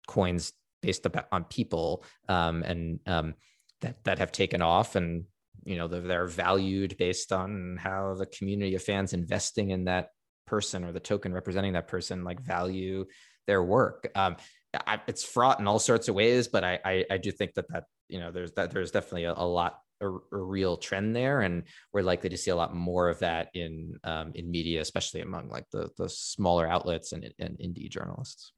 coins 0.06 0.52
based 0.82 1.06
on 1.32 1.44
people 1.44 2.04
um, 2.28 2.62
and 2.62 3.00
um, 3.06 3.34
that 3.80 4.02
that 4.04 4.18
have 4.18 4.32
taken 4.32 4.62
off 4.62 4.96
and 4.96 5.24
you 5.64 5.76
know 5.76 5.88
they're 5.88 6.26
valued 6.26 6.96
based 6.96 7.32
on 7.32 7.76
how 7.78 8.14
the 8.14 8.26
community 8.26 8.74
of 8.74 8.82
fans 8.82 9.12
investing 9.12 9.70
in 9.70 9.84
that 9.84 10.10
person 10.46 10.84
or 10.84 10.92
the 10.92 11.00
token 11.00 11.32
representing 11.32 11.72
that 11.74 11.88
person 11.88 12.24
like 12.24 12.40
value 12.40 13.04
their 13.46 13.62
work. 13.62 14.10
Um, 14.14 14.36
I, 14.86 15.00
it's 15.06 15.24
fraught 15.24 15.60
in 15.60 15.66
all 15.66 15.78
sorts 15.78 16.08
of 16.08 16.14
ways 16.14 16.48
but 16.48 16.64
I, 16.64 16.78
I, 16.84 17.04
I 17.12 17.16
do 17.16 17.30
think 17.30 17.54
that 17.54 17.66
that 17.70 17.84
you 18.08 18.20
know 18.20 18.30
there's 18.30 18.52
that 18.52 18.70
there's 18.70 18.90
definitely 18.90 19.24
a, 19.24 19.32
a 19.32 19.46
lot 19.46 19.80
a, 20.00 20.08
a, 20.08 20.18
real 20.32 20.76
trend 20.76 21.16
there 21.16 21.40
and 21.40 21.62
we're 21.92 22.02
likely 22.02 22.28
to 22.28 22.36
see 22.36 22.50
a 22.50 22.56
lot 22.56 22.74
more 22.74 23.08
of 23.08 23.18
that 23.20 23.48
in 23.54 23.98
um, 24.04 24.32
in 24.34 24.50
media 24.50 24.80
especially 24.80 25.20
among 25.20 25.48
like 25.48 25.64
the 25.72 25.88
the 25.96 26.08
smaller 26.08 26.68
outlets 26.68 27.12
and, 27.12 27.32
and 27.38 27.56
indie 27.58 27.88
journalists. 27.88 28.52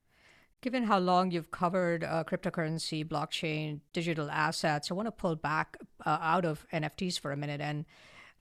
Given 0.61 0.83
how 0.83 0.99
long 0.99 1.31
you've 1.31 1.51
covered 1.51 2.03
uh, 2.03 2.25
cryptocurrency, 2.25 3.07
blockchain, 3.07 3.79
digital 3.93 4.29
assets, 4.29 4.91
I 4.91 4.93
want 4.93 5.07
to 5.07 5.11
pull 5.13 5.37
back 5.37 5.77
uh, 6.05 6.17
out 6.19 6.43
of 6.43 6.67
NFTs 6.73 7.17
for 7.17 7.31
a 7.31 7.37
minute 7.37 7.61
and 7.61 7.85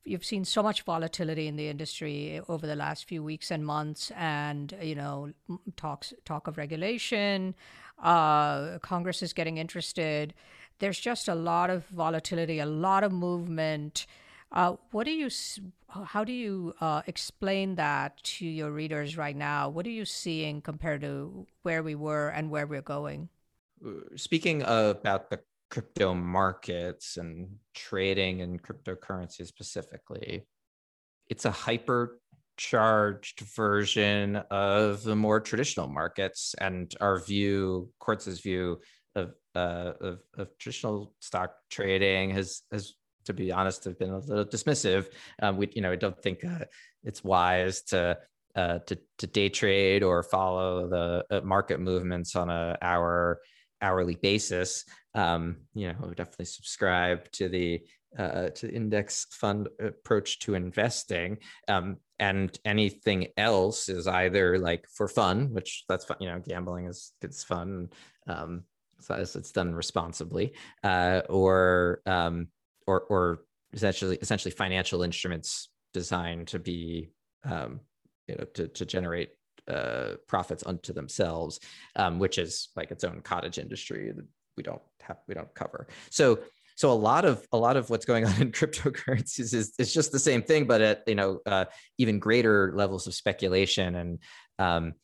you've 0.08 0.24
seen 0.24 0.44
so 0.44 0.62
much 0.62 0.82
volatility 0.82 1.46
in 1.46 1.56
the 1.56 1.68
industry 1.68 2.40
over 2.48 2.66
the 2.66 2.76
last 2.76 3.06
few 3.06 3.22
weeks 3.22 3.50
and 3.50 3.64
months, 3.64 4.10
and 4.16 4.74
you 4.80 4.94
know, 4.94 5.32
talks 5.76 6.12
talk 6.24 6.46
of 6.46 6.56
regulation. 6.56 7.54
Uh, 8.02 8.78
Congress 8.78 9.22
is 9.22 9.32
getting 9.32 9.58
interested. 9.58 10.34
There's 10.78 10.98
just 10.98 11.28
a 11.28 11.34
lot 11.34 11.70
of 11.70 11.86
volatility, 11.86 12.60
a 12.60 12.66
lot 12.66 13.04
of 13.04 13.12
movement. 13.12 14.06
Uh, 14.52 14.76
what 14.92 15.04
do 15.04 15.10
you? 15.10 15.28
How 15.88 16.24
do 16.24 16.32
you 16.32 16.74
uh, 16.80 17.02
explain 17.06 17.76
that 17.76 18.22
to 18.22 18.46
your 18.46 18.70
readers 18.70 19.16
right 19.16 19.36
now? 19.36 19.68
What 19.68 19.86
are 19.86 19.90
you 19.90 20.04
seeing 20.04 20.60
compared 20.60 21.00
to 21.02 21.46
where 21.62 21.82
we 21.82 21.94
were 21.94 22.28
and 22.28 22.50
where 22.50 22.66
we're 22.66 22.82
going? 22.82 23.28
Uh, 23.84 24.16
speaking 24.16 24.62
about 24.62 25.30
the 25.30 25.40
crypto 25.70 26.14
markets 26.14 27.16
and 27.16 27.48
trading 27.74 28.40
in 28.40 28.59
cryptocurrency 28.59 29.46
specifically, 29.46 30.46
it's 31.28 31.44
a 31.44 31.50
hyper 31.50 32.18
charged 32.57 33.40
version 33.40 34.37
of 34.50 35.02
the 35.04 35.14
more 35.14 35.40
traditional 35.40 35.87
markets 35.87 36.54
and 36.61 36.94
our 37.00 37.20
view 37.20 37.88
quartz's 38.00 38.40
view 38.40 38.81
of, 39.14 39.33
uh, 39.54 39.92
of, 40.00 40.18
of 40.37 40.59
traditional 40.59 41.14
stock 41.20 41.54
trading 41.70 42.31
has 42.31 42.62
has 42.72 42.94
to 43.24 43.33
be 43.33 43.52
honest 43.52 43.85
have 43.85 43.98
been 43.98 44.11
a 44.11 44.18
little 44.18 44.44
dismissive. 44.44 45.07
Um, 45.40 45.57
we 45.57 45.68
you 45.74 45.83
know 45.83 45.92
i 45.92 45.96
don't 45.96 46.20
think 46.20 46.44
uh, 46.44 46.64
it's 47.04 47.22
wise 47.22 47.83
to 47.83 48.18
uh, 48.57 48.78
to, 48.81 48.98
to 49.18 49.26
day 49.28 49.48
trade 49.48 50.02
or 50.02 50.22
follow 50.22 50.88
the 50.88 51.24
uh, 51.31 51.40
market 51.42 51.78
movements 51.78 52.35
on 52.35 52.50
a 52.50 52.76
hour 52.83 53.40
hourly 53.80 54.16
basis 54.16 54.84
um, 55.14 55.56
you 55.74 55.88
know 55.88 56.12
definitely 56.14 56.44
subscribe 56.44 57.30
to 57.32 57.48
the 57.48 57.80
uh, 58.16 58.48
to 58.50 58.72
index 58.72 59.26
fund 59.30 59.68
approach 59.80 60.38
to 60.40 60.54
investing. 60.54 61.38
Um, 61.68 61.98
and 62.18 62.58
anything 62.64 63.28
else 63.36 63.88
is 63.88 64.06
either 64.06 64.58
like 64.58 64.86
for 64.92 65.08
fun, 65.08 65.52
which 65.52 65.84
that's 65.88 66.04
fun, 66.04 66.16
you 66.20 66.28
know, 66.28 66.40
gambling 66.40 66.86
is 66.86 67.12
it's 67.22 67.44
fun. 67.44 67.90
Um, 68.26 68.64
so 69.00 69.14
it's 69.14 69.52
done 69.52 69.74
responsibly, 69.74 70.54
uh, 70.82 71.22
or 71.28 72.00
um, 72.06 72.48
or 72.86 73.02
or 73.02 73.40
essentially 73.72 74.18
essentially 74.20 74.50
financial 74.50 75.02
instruments 75.02 75.68
designed 75.94 76.48
to 76.48 76.58
be 76.58 77.10
um, 77.44 77.80
you 78.26 78.34
know 78.34 78.44
to 78.54 78.66
to 78.66 78.84
generate 78.84 79.30
uh, 79.68 80.14
profits 80.26 80.64
unto 80.66 80.92
themselves, 80.92 81.61
um, 81.96 82.18
which 82.18 82.38
is 82.38 82.68
like 82.76 82.90
its 82.90 83.04
own 83.04 83.20
cottage 83.20 83.59
industry 83.59 84.12
that 84.12 84.26
we 84.57 84.62
don't 84.62 84.83
have 85.00 85.18
we 85.26 85.35
don't 85.35 85.54
cover. 85.54 85.88
So 86.11 86.40
so 86.76 86.92
a 86.92 86.94
lot 86.94 87.24
of 87.24 87.46
a 87.52 87.59
lot 87.59 87.76
of 87.76 87.90
what's 87.90 88.04
going 88.04 88.24
on 88.24 88.33
in 88.40 88.52
cryptocurrencies 88.52 89.54
is, 89.54 89.72
is 89.78 89.92
just 89.92 90.12
the 90.12 90.18
same 90.18 90.42
thing, 90.42 90.66
but 90.66 90.81
at 90.81 91.02
you 91.07 91.14
know 91.14 91.40
uh, 91.46 91.66
even 91.98 92.18
greater 92.18 92.72
levels 92.74 93.07
of 93.07 93.14
speculation. 93.14 93.94
And 93.94 94.18
um, 94.59 94.94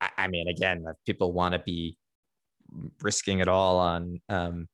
I, 0.00 0.10
I, 0.18 0.28
mean, 0.28 0.48
again, 0.48 0.84
people 1.06 1.32
want 1.32 1.54
to 1.54 1.58
be 1.58 1.96
risking 3.02 3.40
it 3.40 3.48
all 3.48 3.78
on 3.78 4.20
um, 4.28 4.68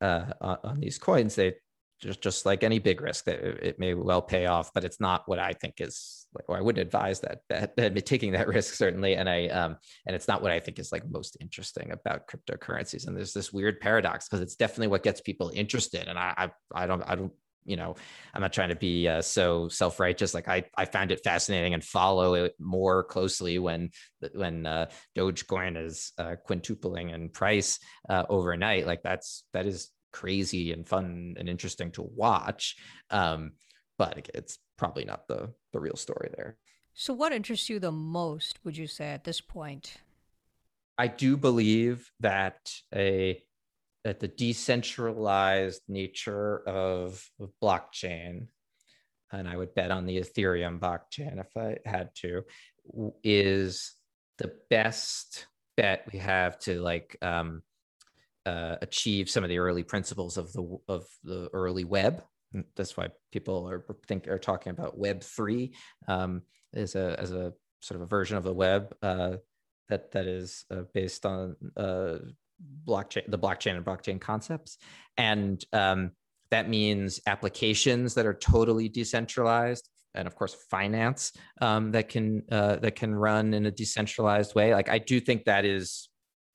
uh, 0.00 0.32
on 0.40 0.80
these 0.80 0.98
coins, 0.98 1.34
they 1.34 1.54
just 2.02 2.20
just 2.20 2.44
like 2.44 2.64
any 2.64 2.78
big 2.78 3.00
risk 3.00 3.24
that 3.26 3.38
it 3.38 3.78
may 3.78 3.94
well 3.94 4.20
pay 4.20 4.46
off 4.46 4.72
but 4.74 4.84
it's 4.84 5.00
not 5.00 5.22
what 5.26 5.38
i 5.38 5.52
think 5.52 5.74
is 5.78 6.21
or 6.48 6.56
i 6.56 6.60
wouldn't 6.60 6.84
advise 6.84 7.20
that 7.20 7.40
that, 7.48 7.76
that 7.76 8.06
taking 8.06 8.32
that 8.32 8.48
risk 8.48 8.74
certainly. 8.74 9.14
And 9.14 9.28
i 9.28 9.46
um 9.48 9.76
and 10.06 10.16
it's 10.16 10.28
not 10.28 10.42
what 10.42 10.52
i 10.52 10.60
think 10.60 10.78
is 10.78 10.92
like 10.92 11.08
most 11.08 11.36
interesting 11.40 11.92
about 11.92 12.28
cryptocurrencies. 12.28 13.06
And 13.06 13.16
there's 13.16 13.32
this 13.32 13.52
weird 13.52 13.80
paradox 13.80 14.28
because 14.28 14.40
it's 14.40 14.56
definitely 14.56 14.88
what 14.88 15.02
gets 15.02 15.20
people 15.20 15.50
interested. 15.54 16.08
And 16.08 16.18
i 16.18 16.50
i, 16.74 16.82
I 16.84 16.86
don't 16.86 17.02
i 17.02 17.14
don't 17.14 17.32
you 17.64 17.76
know 17.76 17.94
i'm 18.34 18.40
not 18.40 18.52
trying 18.52 18.70
to 18.70 18.76
be 18.76 19.06
uh, 19.06 19.22
so 19.22 19.68
self-righteous. 19.68 20.34
Like 20.34 20.48
i 20.48 20.64
i 20.76 20.84
found 20.84 21.12
it 21.12 21.22
fascinating 21.22 21.74
and 21.74 21.84
follow 21.84 22.34
it 22.34 22.54
more 22.58 23.04
closely 23.04 23.58
when 23.58 23.90
when 24.34 24.66
uh, 24.66 24.86
dogecoin 25.16 25.76
is 25.76 26.12
uh, 26.18 26.36
quintupling 26.48 27.14
in 27.14 27.28
price 27.28 27.78
uh, 28.08 28.24
overnight. 28.28 28.86
Like 28.86 29.02
that's 29.02 29.44
that 29.52 29.66
is 29.66 29.90
crazy 30.12 30.72
and 30.72 30.86
fun 30.86 31.34
and 31.38 31.48
interesting 31.48 31.90
to 31.92 32.02
watch. 32.02 32.76
Um, 33.10 33.52
but 33.98 34.30
it's 34.34 34.58
probably 34.76 35.04
not 35.04 35.26
the 35.26 35.52
the 35.72 35.80
real 35.80 35.96
story 35.96 36.30
there. 36.36 36.56
So, 36.94 37.14
what 37.14 37.32
interests 37.32 37.68
you 37.68 37.78
the 37.78 37.92
most? 37.92 38.58
Would 38.64 38.76
you 38.76 38.86
say 38.86 39.06
at 39.06 39.24
this 39.24 39.40
point? 39.40 39.96
I 40.98 41.06
do 41.08 41.36
believe 41.36 42.10
that 42.20 42.72
a 42.94 43.42
that 44.04 44.20
the 44.20 44.28
decentralized 44.28 45.82
nature 45.88 46.68
of, 46.68 47.24
of 47.40 47.50
blockchain, 47.62 48.48
and 49.30 49.48
I 49.48 49.56
would 49.56 49.74
bet 49.74 49.90
on 49.90 50.06
the 50.06 50.18
Ethereum 50.18 50.80
blockchain 50.80 51.38
if 51.38 51.56
I 51.56 51.78
had 51.88 52.10
to, 52.16 52.42
is 53.22 53.94
the 54.38 54.52
best 54.70 55.46
bet 55.76 56.06
we 56.12 56.18
have 56.18 56.58
to 56.60 56.80
like 56.80 57.16
um, 57.22 57.62
uh, 58.44 58.76
achieve 58.82 59.30
some 59.30 59.44
of 59.44 59.50
the 59.50 59.58
early 59.58 59.82
principles 59.82 60.36
of 60.36 60.52
the 60.52 60.78
of 60.88 61.06
the 61.22 61.48
early 61.52 61.84
web. 61.84 62.22
That's 62.76 62.96
why 62.96 63.08
people 63.30 63.68
are 63.68 63.84
think 64.06 64.28
are 64.28 64.38
talking 64.38 64.70
about 64.70 64.98
Web 64.98 65.22
three 65.22 65.74
um, 66.08 66.42
as 66.74 66.94
a 66.94 67.18
as 67.18 67.32
a 67.32 67.52
sort 67.80 67.96
of 67.96 68.02
a 68.02 68.06
version 68.06 68.36
of 68.36 68.44
the 68.44 68.52
web 68.52 68.94
uh, 69.02 69.36
that 69.88 70.12
that 70.12 70.26
is 70.26 70.64
uh, 70.70 70.82
based 70.94 71.26
on 71.26 71.56
uh, 71.76 72.18
blockchain 72.86 73.28
the 73.28 73.38
blockchain 73.38 73.76
and 73.76 73.84
blockchain 73.84 74.20
concepts, 74.20 74.78
and 75.16 75.64
um, 75.72 76.12
that 76.50 76.68
means 76.68 77.20
applications 77.26 78.14
that 78.14 78.26
are 78.26 78.34
totally 78.34 78.88
decentralized 78.88 79.88
and 80.14 80.28
of 80.28 80.34
course 80.34 80.54
finance 80.70 81.32
um, 81.60 81.92
that 81.92 82.08
can 82.08 82.42
uh, 82.50 82.76
that 82.76 82.96
can 82.96 83.14
run 83.14 83.54
in 83.54 83.66
a 83.66 83.70
decentralized 83.70 84.54
way. 84.54 84.74
Like 84.74 84.88
I 84.88 84.98
do 84.98 85.20
think 85.20 85.44
that 85.44 85.64
is 85.64 86.08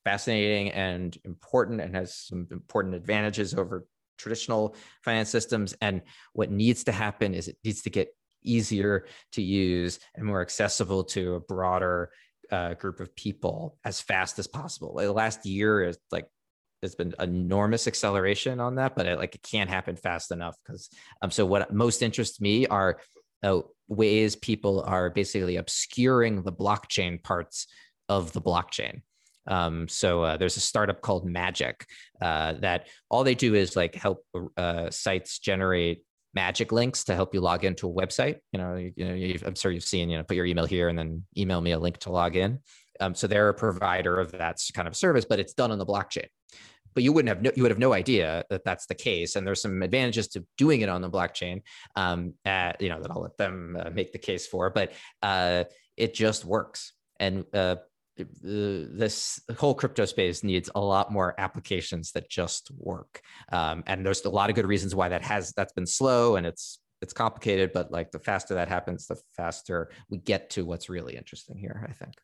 fascinating 0.04 0.70
and 0.70 1.16
important 1.24 1.80
and 1.80 1.94
has 1.94 2.14
some 2.14 2.46
important 2.50 2.94
advantages 2.94 3.54
over 3.54 3.86
traditional 4.18 4.74
finance 5.02 5.30
systems. 5.30 5.74
And 5.80 6.02
what 6.32 6.50
needs 6.50 6.84
to 6.84 6.92
happen 6.92 7.34
is 7.34 7.48
it 7.48 7.56
needs 7.64 7.82
to 7.82 7.90
get 7.90 8.08
easier 8.42 9.06
to 9.32 9.42
use 9.42 9.98
and 10.14 10.24
more 10.24 10.40
accessible 10.40 11.04
to 11.04 11.34
a 11.34 11.40
broader 11.40 12.10
uh, 12.50 12.74
group 12.74 13.00
of 13.00 13.14
people 13.14 13.78
as 13.84 14.00
fast 14.00 14.38
as 14.38 14.46
possible. 14.46 14.94
Like 14.94 15.06
the 15.06 15.12
last 15.12 15.44
year 15.46 15.82
is 15.82 15.98
like 16.10 16.26
there's 16.80 16.94
been 16.94 17.14
enormous 17.18 17.86
acceleration 17.86 18.60
on 18.60 18.76
that, 18.76 18.94
but 18.94 19.06
it, 19.06 19.18
like 19.18 19.34
it 19.34 19.42
can't 19.42 19.68
happen 19.68 19.96
fast 19.96 20.30
enough 20.30 20.56
because 20.64 20.88
um. 21.22 21.30
So 21.30 21.44
what 21.44 21.72
most 21.72 22.02
interests 22.02 22.40
me 22.40 22.66
are 22.66 23.00
uh, 23.42 23.60
ways 23.88 24.36
people 24.36 24.82
are 24.82 25.10
basically 25.10 25.56
obscuring 25.56 26.42
the 26.42 26.52
blockchain 26.52 27.22
parts 27.22 27.66
of 28.08 28.32
the 28.32 28.40
blockchain. 28.40 29.02
Um, 29.48 29.88
so 29.88 30.22
uh, 30.22 30.36
there's 30.36 30.56
a 30.56 30.60
startup 30.60 31.00
called 31.00 31.26
Magic 31.26 31.86
uh, 32.20 32.54
that 32.60 32.86
all 33.10 33.24
they 33.24 33.34
do 33.34 33.54
is 33.54 33.74
like 33.74 33.94
help 33.94 34.24
uh, 34.56 34.90
sites 34.90 35.38
generate 35.38 36.04
magic 36.34 36.70
links 36.70 37.04
to 37.04 37.14
help 37.14 37.34
you 37.34 37.40
log 37.40 37.64
into 37.64 37.88
a 37.88 37.92
website. 37.92 38.36
You 38.52 38.58
know, 38.60 38.74
you, 38.76 38.92
you 38.96 39.04
know, 39.34 39.40
I'm 39.46 39.54
sure 39.54 39.72
you've 39.72 39.82
seen, 39.82 40.10
you 40.10 40.18
know, 40.18 40.24
put 40.24 40.36
your 40.36 40.46
email 40.46 40.66
here 40.66 40.88
and 40.88 40.98
then 40.98 41.24
email 41.36 41.60
me 41.60 41.72
a 41.72 41.78
link 41.78 41.98
to 41.98 42.12
log 42.12 42.36
in. 42.36 42.60
Um, 43.00 43.14
so 43.14 43.26
they're 43.26 43.48
a 43.48 43.54
provider 43.54 44.18
of 44.18 44.32
that 44.32 44.58
kind 44.74 44.88
of 44.88 44.96
service, 44.96 45.24
but 45.24 45.38
it's 45.38 45.54
done 45.54 45.70
on 45.70 45.78
the 45.78 45.86
blockchain. 45.86 46.26
But 46.94 47.02
you 47.04 47.12
wouldn't 47.12 47.28
have 47.28 47.42
no, 47.42 47.50
you 47.54 47.62
would 47.62 47.70
have 47.70 47.78
no 47.78 47.92
idea 47.92 48.44
that 48.50 48.64
that's 48.64 48.86
the 48.86 48.94
case, 48.94 49.36
and 49.36 49.46
there's 49.46 49.62
some 49.62 49.82
advantages 49.82 50.26
to 50.28 50.44
doing 50.56 50.80
it 50.80 50.88
on 50.88 51.00
the 51.00 51.10
blockchain. 51.10 51.62
Um, 51.94 52.34
at, 52.44 52.80
you 52.80 52.88
know 52.88 53.00
that 53.00 53.10
I'll 53.10 53.22
let 53.22 53.36
them 53.36 53.76
uh, 53.78 53.90
make 53.90 54.10
the 54.12 54.18
case 54.18 54.46
for, 54.46 54.70
but 54.70 54.92
uh, 55.22 55.64
it 55.96 56.12
just 56.14 56.44
works. 56.44 56.92
And 57.20 57.44
uh, 57.54 57.76
this 58.42 59.40
whole 59.56 59.74
crypto 59.74 60.04
space 60.04 60.42
needs 60.42 60.70
a 60.74 60.80
lot 60.80 61.12
more 61.12 61.34
applications 61.38 62.12
that 62.12 62.28
just 62.28 62.70
work. 62.76 63.20
Um, 63.52 63.84
and 63.86 64.04
there's 64.04 64.24
a 64.24 64.30
lot 64.30 64.50
of 64.50 64.56
good 64.56 64.66
reasons 64.66 64.94
why 64.94 65.08
that 65.08 65.22
has 65.22 65.52
that's 65.56 65.72
been 65.72 65.86
slow 65.86 66.36
and 66.36 66.46
it's 66.46 66.80
it's 67.00 67.12
complicated 67.12 67.72
but 67.72 67.92
like 67.92 68.10
the 68.10 68.18
faster 68.18 68.54
that 68.54 68.66
happens 68.68 69.06
the 69.06 69.16
faster 69.36 69.88
we 70.10 70.18
get 70.18 70.50
to 70.50 70.64
what's 70.64 70.88
really 70.88 71.16
interesting 71.16 71.56
here 71.56 71.86
i 71.88 71.92
think. 71.92 72.14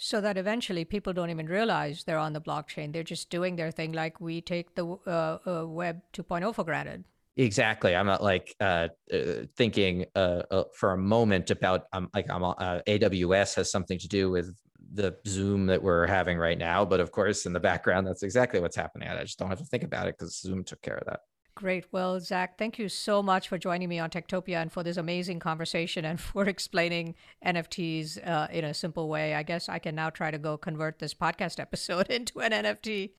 So 0.00 0.20
that 0.20 0.36
eventually 0.38 0.84
people 0.84 1.12
don't 1.12 1.30
even 1.30 1.46
realize 1.46 2.04
they're 2.04 2.18
on 2.18 2.32
the 2.32 2.40
blockchain. 2.40 2.92
They're 2.92 3.02
just 3.02 3.30
doing 3.30 3.56
their 3.56 3.72
thing 3.72 3.90
like 3.90 4.20
we 4.20 4.40
take 4.40 4.76
the 4.76 4.86
uh, 5.08 5.38
uh, 5.44 5.66
web 5.66 6.02
2.0 6.12 6.54
for 6.54 6.62
granted. 6.62 7.04
Exactly. 7.36 7.96
I'm 7.96 8.06
not 8.06 8.22
like 8.22 8.54
uh, 8.60 8.88
uh 9.12 9.18
thinking 9.56 10.06
uh, 10.14 10.42
uh, 10.52 10.64
for 10.74 10.92
a 10.92 10.98
moment 10.98 11.50
about 11.50 11.86
um, 11.92 12.10
like 12.14 12.30
i'm 12.30 12.42
aws 12.42 13.54
has 13.54 13.70
something 13.70 13.98
to 13.98 14.08
do 14.08 14.30
with 14.30 14.56
the 14.92 15.16
Zoom 15.26 15.66
that 15.66 15.82
we're 15.82 16.06
having 16.06 16.38
right 16.38 16.58
now. 16.58 16.84
But 16.84 17.00
of 17.00 17.12
course, 17.12 17.46
in 17.46 17.52
the 17.52 17.60
background, 17.60 18.06
that's 18.06 18.22
exactly 18.22 18.60
what's 18.60 18.76
happening. 18.76 19.08
I 19.08 19.22
just 19.22 19.38
don't 19.38 19.48
have 19.48 19.58
to 19.58 19.64
think 19.64 19.84
about 19.84 20.08
it 20.08 20.16
because 20.18 20.38
Zoom 20.38 20.64
took 20.64 20.82
care 20.82 20.96
of 20.96 21.06
that. 21.06 21.20
Great. 21.58 21.86
Well, 21.90 22.20
Zach, 22.20 22.56
thank 22.56 22.78
you 22.78 22.88
so 22.88 23.20
much 23.20 23.48
for 23.48 23.58
joining 23.58 23.88
me 23.88 23.98
on 23.98 24.10
Techtopia 24.10 24.62
and 24.62 24.70
for 24.70 24.84
this 24.84 24.96
amazing 24.96 25.40
conversation 25.40 26.04
and 26.04 26.20
for 26.20 26.44
explaining 26.44 27.16
NFTs 27.44 28.24
uh, 28.24 28.46
in 28.52 28.64
a 28.64 28.72
simple 28.72 29.08
way. 29.08 29.34
I 29.34 29.42
guess 29.42 29.68
I 29.68 29.80
can 29.80 29.96
now 29.96 30.08
try 30.08 30.30
to 30.30 30.38
go 30.38 30.56
convert 30.56 31.00
this 31.00 31.14
podcast 31.14 31.58
episode 31.58 32.06
into 32.10 32.38
an 32.38 32.52
NFT. 32.52 33.10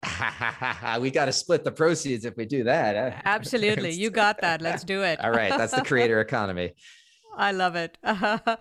we 1.01 1.11
got 1.11 1.26
to 1.26 1.34
split 1.34 1.65
the 1.65 1.72
proceeds 1.74 2.24
if 2.24 2.38
we 2.38 2.45
do 2.45 2.63
that. 2.63 3.22
Absolutely. 3.26 3.91
you 3.91 4.09
got 4.09 4.39
that. 4.39 4.61
Let's 4.61 4.86
do 4.86 5.03
it. 5.03 5.20
All 5.20 5.32
right. 5.32 5.49
That's 5.49 5.74
the 5.74 5.82
creator 5.82 6.22
economy. 6.22 6.76
I 7.36 7.51
love 7.51 7.75
it. 7.75 7.97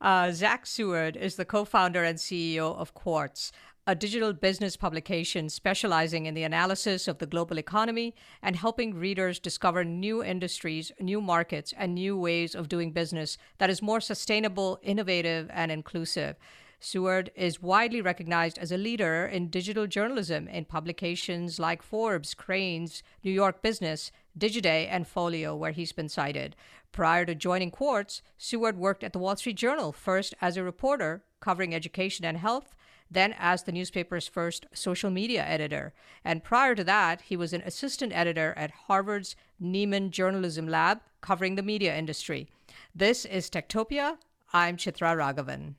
Uh, 0.00 0.30
Zach 0.30 0.64
Seward 0.64 1.16
is 1.16 1.34
the 1.34 1.44
co 1.44 1.64
founder 1.64 2.04
and 2.04 2.18
CEO 2.18 2.76
of 2.76 2.94
Quartz, 2.94 3.50
a 3.84 3.96
digital 3.96 4.32
business 4.32 4.76
publication 4.76 5.48
specializing 5.48 6.26
in 6.26 6.34
the 6.34 6.44
analysis 6.44 7.08
of 7.08 7.18
the 7.18 7.26
global 7.26 7.58
economy 7.58 8.14
and 8.40 8.54
helping 8.54 8.94
readers 8.94 9.40
discover 9.40 9.82
new 9.84 10.22
industries, 10.22 10.92
new 11.00 11.20
markets, 11.20 11.74
and 11.76 11.96
new 11.96 12.16
ways 12.16 12.54
of 12.54 12.68
doing 12.68 12.92
business 12.92 13.38
that 13.58 13.70
is 13.70 13.82
more 13.82 14.00
sustainable, 14.00 14.78
innovative, 14.82 15.50
and 15.52 15.72
inclusive. 15.72 16.36
Seward 16.80 17.32
is 17.34 17.60
widely 17.60 18.00
recognized 18.00 18.56
as 18.58 18.70
a 18.70 18.76
leader 18.76 19.26
in 19.26 19.48
digital 19.48 19.88
journalism 19.88 20.46
in 20.46 20.64
publications 20.64 21.58
like 21.58 21.82
Forbes, 21.82 22.34
Crain's, 22.34 23.02
New 23.24 23.32
York 23.32 23.62
Business, 23.62 24.12
Digiday, 24.38 24.86
and 24.88 25.08
Folio, 25.08 25.56
where 25.56 25.72
he's 25.72 25.90
been 25.90 26.08
cited. 26.08 26.54
Prior 26.92 27.24
to 27.24 27.34
joining 27.34 27.70
Quartz, 27.70 28.22
Seward 28.36 28.76
worked 28.76 29.04
at 29.04 29.12
the 29.12 29.18
Wall 29.18 29.36
Street 29.36 29.56
Journal, 29.56 29.92
first 29.92 30.34
as 30.40 30.56
a 30.56 30.64
reporter 30.64 31.22
covering 31.40 31.74
education 31.74 32.24
and 32.24 32.38
health, 32.38 32.74
then 33.10 33.34
as 33.38 33.62
the 33.62 33.72
newspaper's 33.72 34.28
first 34.28 34.66
social 34.72 35.10
media 35.10 35.44
editor. 35.44 35.94
And 36.24 36.44
prior 36.44 36.74
to 36.74 36.84
that, 36.84 37.22
he 37.22 37.36
was 37.36 37.52
an 37.52 37.62
assistant 37.62 38.12
editor 38.14 38.52
at 38.56 38.70
Harvard's 38.70 39.36
Nieman 39.62 40.10
Journalism 40.10 40.68
Lab, 40.68 41.00
covering 41.20 41.54
the 41.54 41.62
media 41.62 41.96
industry. 41.96 42.48
This 42.94 43.24
is 43.24 43.48
Techtopia. 43.48 44.18
I'm 44.52 44.76
Chitra 44.76 45.16
Raghavan. 45.16 45.74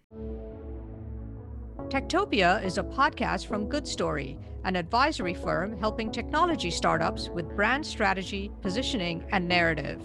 Techtopia 1.90 2.64
is 2.64 2.78
a 2.78 2.84
podcast 2.84 3.48
from 3.48 3.68
Good 3.68 3.88
Story, 3.88 4.38
an 4.64 4.76
advisory 4.76 5.34
firm 5.34 5.78
helping 5.80 6.12
technology 6.12 6.70
startups 6.70 7.30
with 7.30 7.56
brand 7.56 7.86
strategy, 7.86 8.52
positioning, 8.62 9.26
and 9.32 9.48
narrative. 9.48 10.02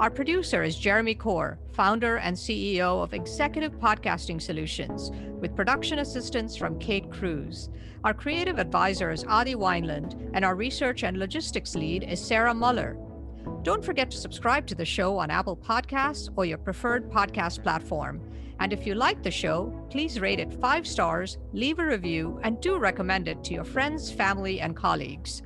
Our 0.00 0.10
producer 0.10 0.62
is 0.62 0.78
Jeremy 0.78 1.16
Corr, 1.16 1.58
founder 1.72 2.18
and 2.18 2.36
CEO 2.36 3.02
of 3.02 3.14
Executive 3.14 3.80
Podcasting 3.80 4.40
Solutions, 4.40 5.10
with 5.40 5.56
production 5.56 5.98
assistance 5.98 6.54
from 6.54 6.78
Kate 6.78 7.10
Cruz. 7.10 7.68
Our 8.04 8.14
creative 8.14 8.60
advisor 8.60 9.10
is 9.10 9.24
Adi 9.24 9.56
Wineland, 9.56 10.30
and 10.34 10.44
our 10.44 10.54
research 10.54 11.02
and 11.02 11.16
logistics 11.16 11.74
lead 11.74 12.04
is 12.04 12.24
Sarah 12.24 12.54
Muller. 12.54 12.96
Don't 13.64 13.84
forget 13.84 14.08
to 14.12 14.16
subscribe 14.16 14.68
to 14.68 14.76
the 14.76 14.84
show 14.84 15.18
on 15.18 15.32
Apple 15.32 15.56
Podcasts 15.56 16.30
or 16.36 16.44
your 16.44 16.58
preferred 16.58 17.10
podcast 17.10 17.64
platform. 17.64 18.20
And 18.60 18.72
if 18.72 18.86
you 18.86 18.94
like 18.94 19.24
the 19.24 19.32
show, 19.32 19.84
please 19.90 20.20
rate 20.20 20.38
it 20.38 20.60
five 20.60 20.86
stars, 20.86 21.38
leave 21.52 21.80
a 21.80 21.84
review, 21.84 22.38
and 22.44 22.60
do 22.60 22.78
recommend 22.78 23.26
it 23.26 23.42
to 23.42 23.54
your 23.54 23.64
friends, 23.64 24.12
family, 24.12 24.60
and 24.60 24.76
colleagues. 24.76 25.42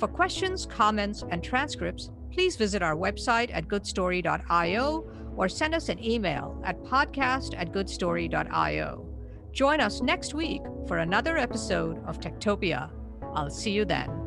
For 0.00 0.08
questions, 0.08 0.66
comments, 0.66 1.22
and 1.30 1.40
transcripts, 1.40 2.10
please 2.32 2.56
visit 2.56 2.82
our 2.82 2.96
website 2.96 3.50
at 3.52 3.68
goodstory.io 3.68 5.10
or 5.36 5.48
send 5.48 5.74
us 5.74 5.88
an 5.88 6.02
email 6.02 6.60
at 6.64 6.82
podcast 6.82 7.54
at 7.56 7.72
goodstory.io. 7.72 9.08
Join 9.52 9.80
us 9.80 10.00
next 10.00 10.34
week 10.34 10.62
for 10.86 10.98
another 10.98 11.36
episode 11.36 12.02
of 12.06 12.20
Techtopia. 12.20 12.90
I'll 13.34 13.50
see 13.50 13.70
you 13.70 13.84
then. 13.84 14.21